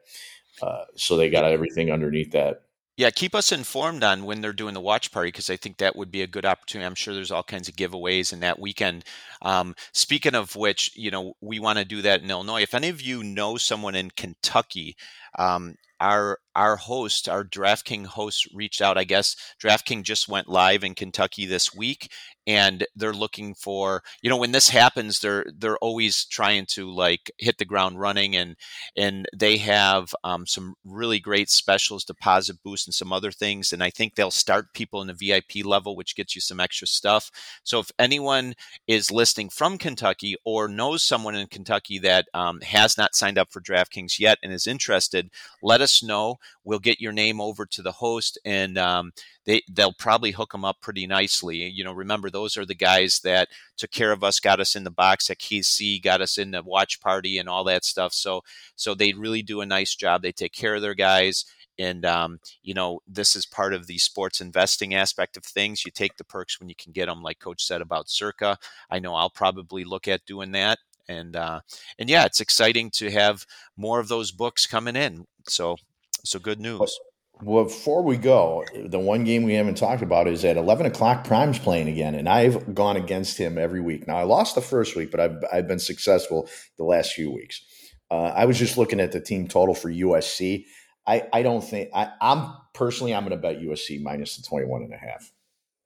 Uh, 0.61 0.85
so 0.97 1.16
they 1.16 1.31
got 1.31 1.45
everything 1.45 1.90
underneath 1.90 2.33
that. 2.33 2.63
Yeah, 2.96 3.10
keep 3.10 3.34
us 3.34 3.50
informed 3.50 4.04
on 4.04 4.24
when 4.24 4.40
they're 4.40 4.52
doing 4.52 4.74
the 4.74 4.80
watch 4.80 5.10
party 5.10 5.28
because 5.28 5.50
I 5.50 5.56
think 5.56 5.78
that 5.78 5.96
would 5.96 6.12
be 6.12 6.22
a 6.22 6.28
good 6.28 6.46
opportunity. 6.46 6.86
I'm 6.86 6.94
sure 6.94 7.12
there's 7.12 7.32
all 7.32 7.42
kinds 7.42 7.68
of 7.68 7.74
giveaways 7.74 8.32
in 8.32 8.38
that 8.40 8.60
weekend. 8.60 9.04
Um, 9.42 9.74
speaking 9.92 10.34
of 10.36 10.54
which, 10.54 10.92
you 10.94 11.10
know, 11.10 11.34
we 11.40 11.58
want 11.58 11.78
to 11.80 11.84
do 11.84 12.02
that 12.02 12.22
in 12.22 12.30
Illinois. 12.30 12.62
If 12.62 12.72
any 12.74 12.88
of 12.88 13.02
you 13.02 13.24
know 13.24 13.56
someone 13.56 13.96
in 13.96 14.10
Kentucky, 14.12 14.96
um, 15.38 15.74
our 16.00 16.38
our 16.56 16.76
host, 16.76 17.28
our 17.28 17.42
DraftKings 17.44 18.06
host, 18.06 18.48
reached 18.54 18.80
out. 18.80 18.96
I 18.96 19.04
guess 19.04 19.36
DraftKings 19.62 20.04
just 20.04 20.28
went 20.28 20.48
live 20.48 20.84
in 20.84 20.94
Kentucky 20.94 21.46
this 21.46 21.74
week, 21.74 22.12
and 22.46 22.86
they're 22.94 23.12
looking 23.12 23.54
for 23.54 24.02
you 24.22 24.30
know 24.30 24.36
when 24.36 24.52
this 24.52 24.68
happens, 24.68 25.20
they're 25.20 25.46
they're 25.56 25.78
always 25.78 26.24
trying 26.26 26.66
to 26.66 26.90
like 26.90 27.30
hit 27.38 27.58
the 27.58 27.64
ground 27.64 27.98
running, 27.98 28.36
and 28.36 28.56
and 28.96 29.26
they 29.34 29.56
have 29.58 30.14
um, 30.24 30.46
some 30.46 30.74
really 30.84 31.18
great 31.18 31.50
specials, 31.50 32.04
deposit 32.04 32.56
boost, 32.62 32.86
and 32.86 32.94
some 32.94 33.12
other 33.12 33.32
things. 33.32 33.72
And 33.72 33.82
I 33.82 33.90
think 33.90 34.14
they'll 34.14 34.30
start 34.30 34.74
people 34.74 35.00
in 35.00 35.08
the 35.08 35.14
VIP 35.14 35.64
level, 35.64 35.96
which 35.96 36.16
gets 36.16 36.34
you 36.34 36.40
some 36.40 36.60
extra 36.60 36.86
stuff. 36.86 37.30
So 37.64 37.80
if 37.80 37.90
anyone 37.98 38.54
is 38.86 39.10
listening 39.10 39.48
from 39.50 39.78
Kentucky 39.78 40.36
or 40.44 40.68
knows 40.68 41.02
someone 41.02 41.34
in 41.34 41.46
Kentucky 41.46 41.98
that 42.00 42.26
um, 42.34 42.60
has 42.60 42.96
not 42.98 43.14
signed 43.14 43.38
up 43.38 43.50
for 43.50 43.60
DraftKings 43.60 44.18
yet 44.18 44.38
and 44.42 44.52
is 44.52 44.66
interested, 44.66 45.30
let 45.62 45.80
us 45.80 45.84
know 46.03 46.38
we'll 46.64 46.79
get 46.79 47.00
your 47.00 47.12
name 47.12 47.41
over 47.41 47.67
to 47.67 47.83
the 47.83 47.93
host 47.93 48.38
and 48.45 48.79
um, 48.79 49.12
they 49.45 49.62
they'll 49.71 49.93
probably 49.93 50.31
hook 50.31 50.53
them 50.53 50.64
up 50.64 50.81
pretty 50.81 51.07
nicely. 51.07 51.57
You 51.57 51.85
know, 51.85 51.93
remember 51.93 52.31
those 52.31 52.57
are 52.57 52.64
the 52.67 52.75
guys 52.75 53.21
that 53.25 53.49
took 53.76 53.91
care 53.91 54.12
of 54.12 54.25
us, 54.25 54.41
got 54.41 54.61
us 54.61 54.76
in 54.76 54.85
the 54.85 54.91
box 54.91 55.31
at 55.31 55.38
KC, 55.38 56.03
got 56.03 56.21
us 56.21 56.38
in 56.38 56.50
the 56.50 56.62
watch 56.62 57.00
party 57.00 57.38
and 57.38 57.49
all 57.49 57.64
that 57.64 57.85
stuff. 57.85 58.12
So 58.14 58.43
so 58.76 58.95
they 58.95 59.12
really 59.12 59.43
do 59.43 59.61
a 59.61 59.67
nice 59.67 59.95
job. 59.95 60.23
They 60.23 60.33
take 60.33 60.53
care 60.53 60.75
of 60.75 60.83
their 60.83 60.95
guys. 60.95 61.45
And 61.79 62.05
um, 62.05 62.38
you 62.62 62.75
know, 62.75 63.00
this 63.07 63.35
is 63.37 63.47
part 63.47 63.75
of 63.75 63.87
the 63.87 63.99
sports 63.99 64.41
investing 64.41 64.95
aspect 64.95 65.37
of 65.37 65.45
things. 65.45 65.85
You 65.85 65.91
take 65.91 66.17
the 66.17 66.25
perks 66.25 66.61
when 66.61 66.69
you 66.69 66.75
can 66.76 66.93
get 66.93 67.07
them, 67.07 67.23
like 67.23 67.41
Coach 67.41 67.64
said 67.67 67.81
about 67.81 68.09
Circa. 68.09 68.59
I 68.91 68.99
know 69.00 69.14
I'll 69.14 69.31
probably 69.31 69.85
look 69.85 70.07
at 70.07 70.25
doing 70.25 70.53
that 70.53 70.79
and 71.09 71.37
uh, 71.37 71.61
and 71.99 72.09
yeah, 72.09 72.25
it's 72.25 72.41
exciting 72.41 72.91
to 72.93 73.11
have 73.11 73.47
more 73.76 74.00
of 74.00 74.09
those 74.09 74.31
books 74.31 74.67
coming 74.67 74.97
in. 74.97 75.26
So 75.48 75.76
so 76.24 76.38
good 76.38 76.60
news. 76.60 76.98
Well, 77.42 77.64
before 77.64 78.02
we 78.02 78.16
go, 78.16 78.64
the 78.74 78.98
one 78.98 79.24
game 79.24 79.42
we 79.42 79.54
haven't 79.54 79.76
talked 79.76 80.02
about 80.02 80.28
is 80.28 80.44
at 80.44 80.56
11 80.56 80.86
o'clock. 80.86 81.24
Prime's 81.24 81.58
playing 81.58 81.88
again, 81.88 82.14
and 82.14 82.28
I've 82.28 82.74
gone 82.74 82.96
against 82.96 83.36
him 83.36 83.58
every 83.58 83.80
week. 83.80 84.06
Now, 84.06 84.16
I 84.16 84.22
lost 84.22 84.54
the 84.54 84.60
first 84.60 84.94
week, 84.94 85.10
but 85.10 85.18
I've, 85.18 85.44
I've 85.52 85.66
been 85.66 85.80
successful 85.80 86.48
the 86.78 86.84
last 86.84 87.12
few 87.12 87.32
weeks. 87.32 87.60
Uh, 88.08 88.32
I 88.34 88.44
was 88.44 88.56
just 88.56 88.78
looking 88.78 89.00
at 89.00 89.10
the 89.10 89.20
team 89.20 89.48
total 89.48 89.74
for 89.74 89.90
USC. 89.90 90.66
I, 91.06 91.24
I 91.32 91.42
don't 91.42 91.62
think 91.62 91.90
I, 91.92 92.12
am 92.20 92.54
personally, 92.72 93.12
I'm 93.12 93.26
going 93.26 93.36
to 93.36 93.42
bet 93.42 93.60
USC 93.60 94.00
minus 94.00 94.36
the 94.36 94.42
21 94.44 94.82
and 94.82 94.94
a 94.94 94.96
half. 94.96 95.32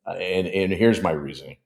Uh, 0.06 0.12
and, 0.12 0.46
and 0.46 0.72
here's 0.72 1.02
my 1.02 1.12
reasoning. 1.12 1.56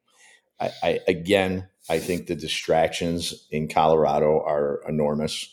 I, 0.60 0.70
I, 0.82 1.00
again, 1.08 1.68
I 1.90 1.98
think 1.98 2.28
the 2.28 2.36
distractions 2.36 3.46
in 3.50 3.68
Colorado 3.68 4.40
are 4.46 4.80
enormous. 4.88 5.48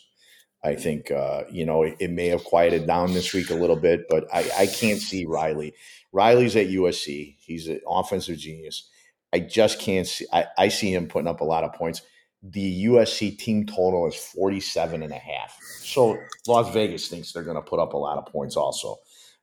I 0.62 0.74
think 0.74 1.10
uh, 1.10 1.44
you 1.50 1.64
know 1.64 1.82
it, 1.82 1.96
it, 2.00 2.10
may 2.10 2.28
have 2.28 2.44
quieted 2.44 2.86
down 2.86 3.14
this 3.14 3.32
week 3.32 3.50
a 3.50 3.54
little 3.54 3.76
bit, 3.76 4.06
but 4.08 4.26
I, 4.32 4.50
I 4.58 4.66
can't 4.66 5.00
see 5.00 5.24
Riley. 5.24 5.74
Riley's 6.12 6.56
at 6.56 6.68
USC. 6.68 7.36
He's 7.38 7.66
an 7.68 7.80
offensive 7.88 8.36
genius. 8.36 8.88
I 9.32 9.40
just 9.40 9.78
can't 9.78 10.06
see. 10.06 10.26
I, 10.32 10.46
I 10.58 10.68
see 10.68 10.92
him 10.92 11.06
putting 11.06 11.28
up 11.28 11.40
a 11.40 11.44
lot 11.44 11.64
of 11.64 11.72
points. 11.72 12.02
The 12.42 12.86
USC 12.86 13.38
team 13.38 13.66
total 13.66 14.06
is 14.06 14.16
47 14.16 15.02
and 15.02 15.12
a 15.12 15.18
half. 15.18 15.58
So 15.80 16.18
Las 16.46 16.72
Vegas 16.72 17.08
thinks 17.08 17.32
they're 17.32 17.42
going 17.42 17.56
to 17.56 17.62
put 17.62 17.78
up 17.78 17.92
a 17.92 17.98
lot 17.98 18.18
of 18.18 18.26
points 18.26 18.56
also. 18.56 18.96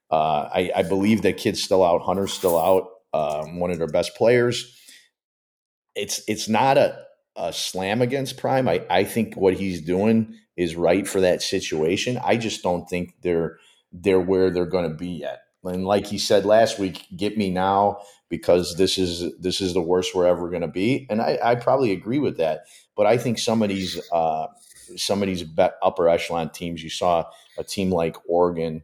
Uh, 0.10 0.50
I, 0.54 0.72
I, 0.76 0.84
believe 0.84 1.22
that 1.22 1.38
kid's 1.38 1.62
still 1.62 1.84
out. 1.84 2.02
Hunter's 2.02 2.34
still 2.34 2.58
out. 2.58 2.88
Um, 3.14 3.60
one 3.60 3.72
of 3.72 3.78
their 3.78 3.88
best 3.88 4.16
players. 4.16 4.74
It's 5.96 6.22
it's 6.28 6.48
not 6.48 6.78
a, 6.78 6.98
a 7.36 7.52
slam 7.52 8.02
against 8.02 8.38
Prime. 8.38 8.70
I, 8.70 8.86
I 8.90 9.04
think 9.04 9.36
what 9.36 9.56
he's 9.56 9.82
doing 9.82 10.36
is 10.58 10.76
right 10.76 11.08
for 11.08 11.22
that 11.22 11.42
situation. 11.42 12.20
I 12.24 12.36
just 12.36 12.64
don't 12.64 12.90
think 12.90 13.14
they're 13.22 13.58
they're 13.94 14.20
where 14.20 14.50
they're 14.50 14.66
going 14.66 14.90
to 14.90 14.96
be 14.96 15.10
yet. 15.10 15.44
And 15.64 15.86
like 15.86 16.08
he 16.08 16.18
said 16.18 16.46
last 16.46 16.80
week, 16.80 17.06
get 17.16 17.38
me 17.38 17.50
now 17.50 18.00
because 18.30 18.76
this 18.76 18.98
is 18.98 19.34
this 19.40 19.62
is 19.62 19.74
the 19.74 19.82
worst 19.82 20.14
we're 20.14 20.28
ever 20.28 20.50
going 20.50 20.62
to 20.62 20.68
be. 20.68 21.08
And 21.10 21.22
I, 21.22 21.40
I, 21.44 21.56
probably 21.56 21.92
agree 21.92 22.20
with 22.20 22.38
that. 22.38 22.66
But 22.96 23.06
I 23.06 23.18
think 23.18 23.40
some 23.40 23.62
of 23.62 23.70
these 23.70 24.00
uh, 24.12 24.48
some 24.96 25.22
of 25.22 25.28
these 25.28 25.46
upper 25.82 26.10
echelon 26.10 26.50
teams, 26.50 26.84
you 26.84 26.90
saw 26.90 27.26
a 27.58 27.64
team 27.64 27.92
like 27.92 28.18
Oregon 28.28 28.84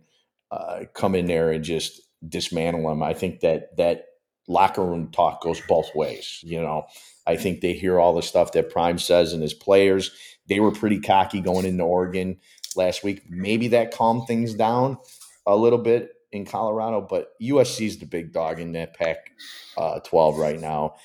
uh, 0.51 0.82
come 0.93 1.15
in 1.15 1.26
there 1.26 1.52
and 1.52 1.63
just 1.63 2.02
dismantle 2.28 2.88
them. 2.88 3.04
I 3.04 3.13
think 3.13 3.41
that 3.41 3.76
that 3.78 4.06
locker 4.48 4.84
room 4.84 5.10
talk 5.12 5.41
goes 5.41 5.62
both 5.67 5.93
ways. 5.95 6.39
You 6.43 6.62
know, 6.62 6.86
I 7.26 7.38
think 7.38 7.62
they 7.62 7.74
hear 7.74 8.00
all 8.00 8.13
the 8.13 8.21
stuff 8.21 8.52
that 8.54 8.69
Prime 8.69 8.98
says 8.98 9.34
and 9.34 9.41
his 9.41 9.54
players 9.54 10.12
they 10.47 10.60
were 10.60 10.71
pretty 10.71 10.99
cocky 10.99 11.41
going 11.41 11.65
into 11.65 11.84
Oregon 11.84 12.38
last 12.75 13.03
week. 13.03 13.23
Maybe 13.29 13.69
that 13.69 13.93
calmed 13.93 14.27
things 14.27 14.53
down 14.53 14.97
a 15.45 15.56
little 15.56 15.79
bit 15.79 16.12
in 16.32 16.45
Colorado, 16.45 17.01
but 17.01 17.29
USC 17.41 17.88
is 17.88 17.99
the 17.99 18.06
big 18.06 18.34
dog 18.34 18.60
in 18.60 18.73
that 18.73 18.95
Pac 18.95 19.17
uh, 19.77 19.99
12 19.99 20.38
right 20.38 20.60
now. 20.60 20.95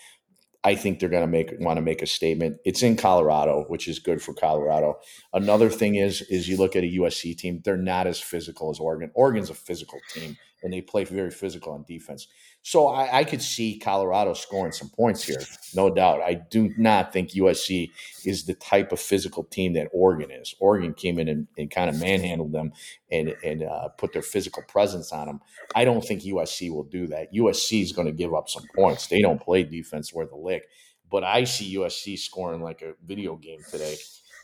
I 0.65 0.75
think 0.75 0.99
they're 0.99 1.09
going 1.09 1.23
to 1.23 1.29
make 1.29 1.53
want 1.61 1.77
to 1.77 1.83
make 1.83 2.03
a 2.03 2.07
statement. 2.07 2.59
It's 2.65 2.83
in 2.83 2.97
Colorado, 2.97 3.65
which 3.69 3.87
is 3.87 4.01
good 4.01 4.21
for 4.21 4.35
Colorado. 4.35 4.99
Another 5.33 5.71
thing 5.71 5.95
is 5.95 6.21
is 6.23 6.49
you 6.49 6.57
look 6.57 6.75
at 6.75 6.83
a 6.83 6.99
USC 6.99 7.37
team; 7.37 7.63
they're 7.65 7.77
not 7.77 8.07
as 8.09 8.19
physical 8.19 8.71
as 8.71 8.81
Oregon. 8.81 9.11
Oregon's 9.15 9.51
a 9.51 9.55
physical 9.55 10.01
team, 10.13 10.37
and 10.63 10.73
they 10.73 10.81
play 10.81 11.05
very 11.05 11.31
physical 11.31 11.73
on 11.73 11.85
defense. 11.87 12.27
So 12.63 12.89
I, 12.89 13.21
I, 13.21 13.25
could 13.25 13.41
see 13.41 13.79
Colorado 13.79 14.35
scoring 14.35 14.73
some 14.73 14.91
points 14.91 15.23
here, 15.23 15.41
no 15.75 15.89
doubt. 15.89 16.21
I 16.21 16.35
do 16.35 16.75
not 16.77 17.13
think 17.13 17.31
USC 17.31 17.91
is 18.25 18.45
the 18.45 18.55
type 18.55 18.93
of 18.93 19.01
physical 19.01 19.45
team 19.45 19.75
that 19.75 19.89
Oregon 19.93 20.31
is. 20.31 20.55
Oregon 20.61 20.93
came 20.93 21.19
in 21.19 21.29
and, 21.29 21.47
and 21.57 21.71
kind 21.71 21.89
of 21.89 21.99
manhandled 22.01 22.53
them 22.53 22.73
and 23.11 23.35
and 23.45 23.63
uh, 23.63 23.89
put 23.91 24.13
their 24.13 24.23
physical 24.23 24.63
presence 24.65 25.13
on 25.13 25.29
them. 25.29 25.41
I 25.75 25.85
don't 25.85 26.05
think 26.05 26.23
USC 26.23 26.71
will 26.71 26.85
do 26.85 27.07
that. 27.07 27.33
USC 27.33 27.83
is 27.83 27.93
going 27.93 28.07
to 28.07 28.13
give 28.13 28.35
up 28.35 28.49
some 28.49 28.65
points. 28.75 29.07
They 29.07 29.23
don't 29.23 29.41
play 29.41 29.63
defense 29.63 30.13
worth 30.13 30.33
a 30.33 30.37
lick, 30.37 30.69
but 31.11 31.25
I 31.25 31.45
see 31.45 31.77
USC 31.77 32.19
scoring 32.19 32.61
like 32.61 32.83
a 32.83 32.95
video 33.07 33.37
game 33.37 33.61
today. 33.71 33.97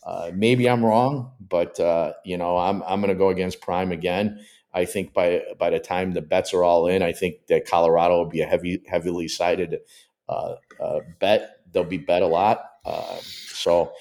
Uh, 0.07 0.31
maybe 0.35 0.69
I'm 0.69 0.85
wrong, 0.85 1.33
but 1.41 1.81
uh, 1.81 2.13
you 2.25 2.37
know 2.37 2.57
I'm 2.57 2.83
I'm 2.85 3.01
going 3.01 3.13
to 3.13 3.19
go 3.19 3.31
against 3.31 3.61
Prime 3.61 3.91
again. 3.91 4.41
I 4.75 4.85
think 4.85 5.15
by 5.15 5.43
by 5.59 5.71
the 5.71 5.79
time 5.79 6.13
the 6.13 6.21
bets 6.21 6.53
are 6.53 6.65
all 6.65 6.89
in, 6.89 7.03
I 7.03 7.13
think 7.13 7.47
that 7.47 7.67
Colorado 7.67 8.19
will 8.19 8.31
be 8.31 8.41
a 8.41 8.47
heavy 8.47 8.83
heavily 8.87 9.29
sided 9.29 9.81
uh, 10.29 10.55
uh, 10.81 11.01
bet. 11.21 11.61
They'll 11.73 11.85
be 11.85 11.99
bet 11.99 12.23
a 12.23 12.27
lot. 12.27 12.65
Uh, 12.85 13.19
so 13.21 13.93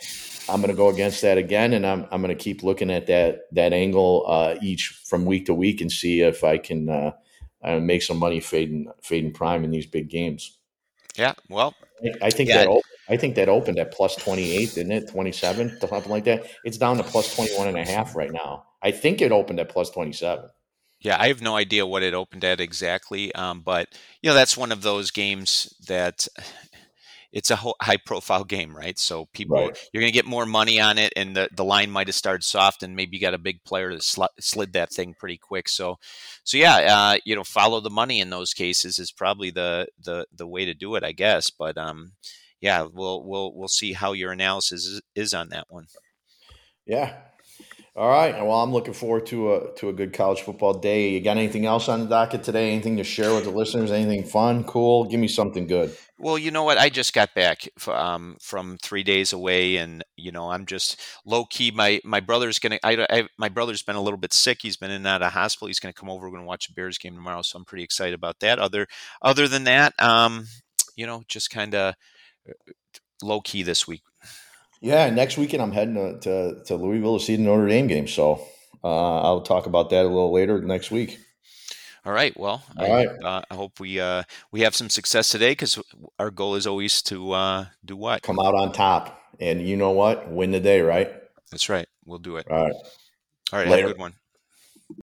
I'm 0.49 0.59
going 0.59 0.71
to 0.71 0.77
go 0.77 0.89
against 0.89 1.21
that 1.21 1.37
again, 1.37 1.73
and 1.73 1.85
I'm 1.85 2.05
I'm 2.11 2.21
going 2.21 2.35
to 2.35 2.43
keep 2.43 2.63
looking 2.63 2.91
at 2.91 3.07
that 3.07 3.43
that 3.53 3.71
angle 3.71 4.25
uh, 4.27 4.55
each 4.61 4.87
from 5.05 5.25
week 5.25 5.45
to 5.45 5.53
week 5.53 5.79
and 5.79 5.91
see 5.91 6.21
if 6.21 6.43
I 6.43 6.57
can 6.57 6.89
uh, 6.89 7.11
uh, 7.63 7.79
make 7.79 8.01
some 8.01 8.17
money 8.17 8.39
fading 8.39 8.91
fading 9.01 9.31
prime 9.31 9.63
in 9.63 9.71
these 9.71 9.85
big 9.85 10.09
games. 10.09 10.57
Yeah, 11.15 11.33
well, 11.49 11.75
I, 12.03 12.27
I 12.27 12.29
think 12.31 12.49
yeah. 12.49 12.65
that. 12.65 12.81
I 13.09 13.17
think 13.17 13.35
that 13.35 13.49
opened 13.49 13.79
at 13.79 13.91
plus 13.91 14.15
28, 14.15 14.75
didn't 14.75 14.93
it? 14.93 15.09
27, 15.09 15.77
something 15.81 16.09
like 16.09 16.23
that. 16.23 16.45
It's 16.63 16.77
down 16.77 16.95
to 16.97 17.03
plus 17.03 17.35
21 17.35 17.67
and 17.67 17.77
a 17.77 17.83
half 17.83 18.15
right 18.15 18.31
now. 18.31 18.63
I 18.81 18.91
think 18.91 19.21
it 19.21 19.33
opened 19.33 19.59
at 19.59 19.67
plus 19.67 19.89
27. 19.89 20.49
Yeah, 21.03 21.17
I 21.19 21.27
have 21.27 21.41
no 21.41 21.55
idea 21.57 21.85
what 21.85 22.01
it 22.01 22.13
opened 22.13 22.45
at 22.45 22.61
exactly, 22.61 23.33
um, 23.35 23.61
but 23.61 23.89
you 24.21 24.29
know 24.29 24.33
that's 24.33 24.57
one 24.57 24.71
of 24.71 24.81
those 24.81 25.11
games 25.11 25.73
that 25.87 26.27
it's 27.33 27.51
a 27.51 27.59
high 27.81 27.97
profile 27.97 28.43
game, 28.43 28.75
right? 28.75 28.97
So 28.97 29.27
people 29.33 29.57
right. 29.57 29.89
you're 29.91 30.01
going 30.01 30.11
to 30.11 30.17
get 30.17 30.25
more 30.25 30.45
money 30.45 30.79
on 30.79 30.97
it, 30.97 31.11
and 31.15 31.35
the, 31.35 31.49
the 31.51 31.65
line 31.65 31.91
might 31.91 32.07
have 32.07 32.15
started 32.15 32.43
soft, 32.43 32.83
and 32.83 32.95
maybe 32.95 33.17
you 33.17 33.21
got 33.21 33.33
a 33.33 33.39
big 33.39 33.63
player 33.63 33.91
that 33.91 34.03
sl- 34.03 34.25
slid 34.39 34.73
that 34.73 34.93
thing 34.93 35.15
pretty 35.19 35.37
quick. 35.37 35.67
So, 35.67 35.97
so 36.43 36.57
yeah, 36.57 36.75
uh, 36.75 37.17
you 37.25 37.35
know, 37.35 37.43
follow 37.43 37.81
the 37.81 37.89
money 37.89 38.21
in 38.21 38.29
those 38.29 38.53
cases 38.53 38.97
is 38.97 39.11
probably 39.11 39.51
the 39.51 39.87
the 40.01 40.25
the 40.33 40.47
way 40.47 40.63
to 40.65 40.73
do 40.73 40.95
it, 40.95 41.03
I 41.03 41.11
guess. 41.11 41.49
But 41.49 41.77
um, 41.77 42.13
yeah, 42.61 42.87
we'll 42.89 43.25
we'll 43.25 43.53
we'll 43.53 43.67
see 43.67 43.91
how 43.91 44.13
your 44.13 44.31
analysis 44.31 44.85
is, 44.85 45.01
is 45.15 45.33
on 45.33 45.49
that 45.49 45.65
one. 45.69 45.87
Yeah, 46.85 47.13
all 47.95 48.09
right. 48.09 48.33
Well, 48.33 48.59
I'm 48.61 48.71
looking 48.71 48.95
forward 48.95 49.27
to 49.27 49.53
a 49.53 49.73
to 49.75 49.89
a 49.89 49.93
good 49.93 50.13
college 50.13 50.41
football 50.41 50.73
day. 50.73 51.09
You 51.09 51.21
got 51.21 51.37
anything 51.37 51.67
else 51.67 51.87
on 51.87 51.99
the 51.99 52.05
docket 52.07 52.43
today? 52.43 52.71
Anything 52.71 52.97
to 52.97 53.03
share 53.03 53.31
with 53.35 53.43
the 53.43 53.51
listeners? 53.51 53.91
Anything 53.91 54.23
fun, 54.23 54.63
cool? 54.63 55.05
Give 55.05 55.19
me 55.19 55.27
something 55.27 55.67
good. 55.67 55.95
Well, 56.17 56.39
you 56.39 56.49
know 56.49 56.63
what? 56.63 56.79
I 56.79 56.89
just 56.89 57.13
got 57.13 57.35
back 57.35 57.69
um, 57.85 58.37
from 58.41 58.77
three 58.81 59.03
days 59.03 59.31
away, 59.31 59.75
and 59.75 60.03
you 60.15 60.31
know 60.31 60.49
I'm 60.49 60.65
just 60.65 60.99
low 61.23 61.45
key. 61.45 61.69
My 61.69 62.01
my 62.03 62.19
brother's 62.19 62.57
gonna. 62.57 62.79
I, 62.83 63.05
I, 63.11 63.27
my 63.37 63.49
brother's 63.49 63.83
been 63.83 63.95
a 63.95 64.01
little 64.01 64.17
bit 64.17 64.33
sick. 64.33 64.59
He's 64.63 64.77
been 64.77 64.89
in 64.89 64.97
and 64.97 65.07
out 65.07 65.21
of 65.21 65.33
hospital. 65.33 65.67
He's 65.67 65.79
gonna 65.79 65.93
come 65.93 66.09
over. 66.09 66.25
We're 66.25 66.37
gonna 66.37 66.47
watch 66.47 66.69
a 66.69 66.73
Bears 66.73 66.97
game 66.97 67.13
tomorrow, 67.13 67.43
so 67.43 67.59
I'm 67.59 67.65
pretty 67.65 67.83
excited 67.83 68.15
about 68.15 68.39
that. 68.39 68.57
Other 68.57 68.87
other 69.21 69.47
than 69.47 69.65
that, 69.65 69.93
um, 70.01 70.47
you 70.95 71.05
know, 71.05 71.23
just 71.27 71.51
kind 71.51 71.75
of 71.75 71.93
uh, 72.49 72.71
low 73.21 73.41
key 73.41 73.61
this 73.61 73.87
week. 73.87 74.01
Yeah, 74.83 75.09
next 75.11 75.37
weekend 75.37 75.63
I'm 75.63 75.71
heading 75.71 75.95
to, 75.95 76.19
to, 76.19 76.63
to 76.65 76.75
Louisville 76.75 77.17
to 77.17 77.23
see 77.23 77.37
the 77.37 77.43
Notre 77.43 77.69
Dame 77.69 77.87
game. 77.87 78.05
So 78.05 78.45
uh, 78.83 79.21
I'll 79.21 79.39
talk 79.39 79.65
about 79.65 79.89
that 79.91 80.01
a 80.01 80.09
little 80.09 80.33
later 80.33 80.61
next 80.61 80.91
week. 80.91 81.19
All 82.05 82.11
right. 82.11 82.37
Well, 82.37 82.61
All 82.77 82.85
I, 82.85 83.05
right. 83.05 83.23
Uh, 83.23 83.41
I 83.49 83.55
hope 83.55 83.79
we 83.79 84.01
uh, 84.01 84.23
we 84.51 84.59
have 84.59 84.75
some 84.75 84.89
success 84.89 85.29
today 85.29 85.51
because 85.51 85.81
our 86.19 86.29
goal 86.29 86.55
is 86.55 86.67
always 86.67 87.01
to 87.03 87.31
uh, 87.31 87.65
do 87.85 87.95
what? 87.95 88.23
Come 88.23 88.41
out 88.41 88.55
on 88.55 88.73
top, 88.73 89.21
and 89.39 89.65
you 89.65 89.77
know 89.77 89.91
what? 89.91 90.29
Win 90.29 90.51
the 90.51 90.59
day, 90.59 90.81
right? 90.81 91.13
That's 91.49 91.69
right. 91.69 91.87
We'll 92.03 92.19
do 92.19 92.35
it. 92.35 92.51
All 92.51 92.65
right. 92.65 92.73
All 93.53 93.59
right. 93.59 93.69
Later. 93.69 93.83
Have 93.83 93.89
a 93.91 93.93
good 93.93 94.01
one. 94.01 94.13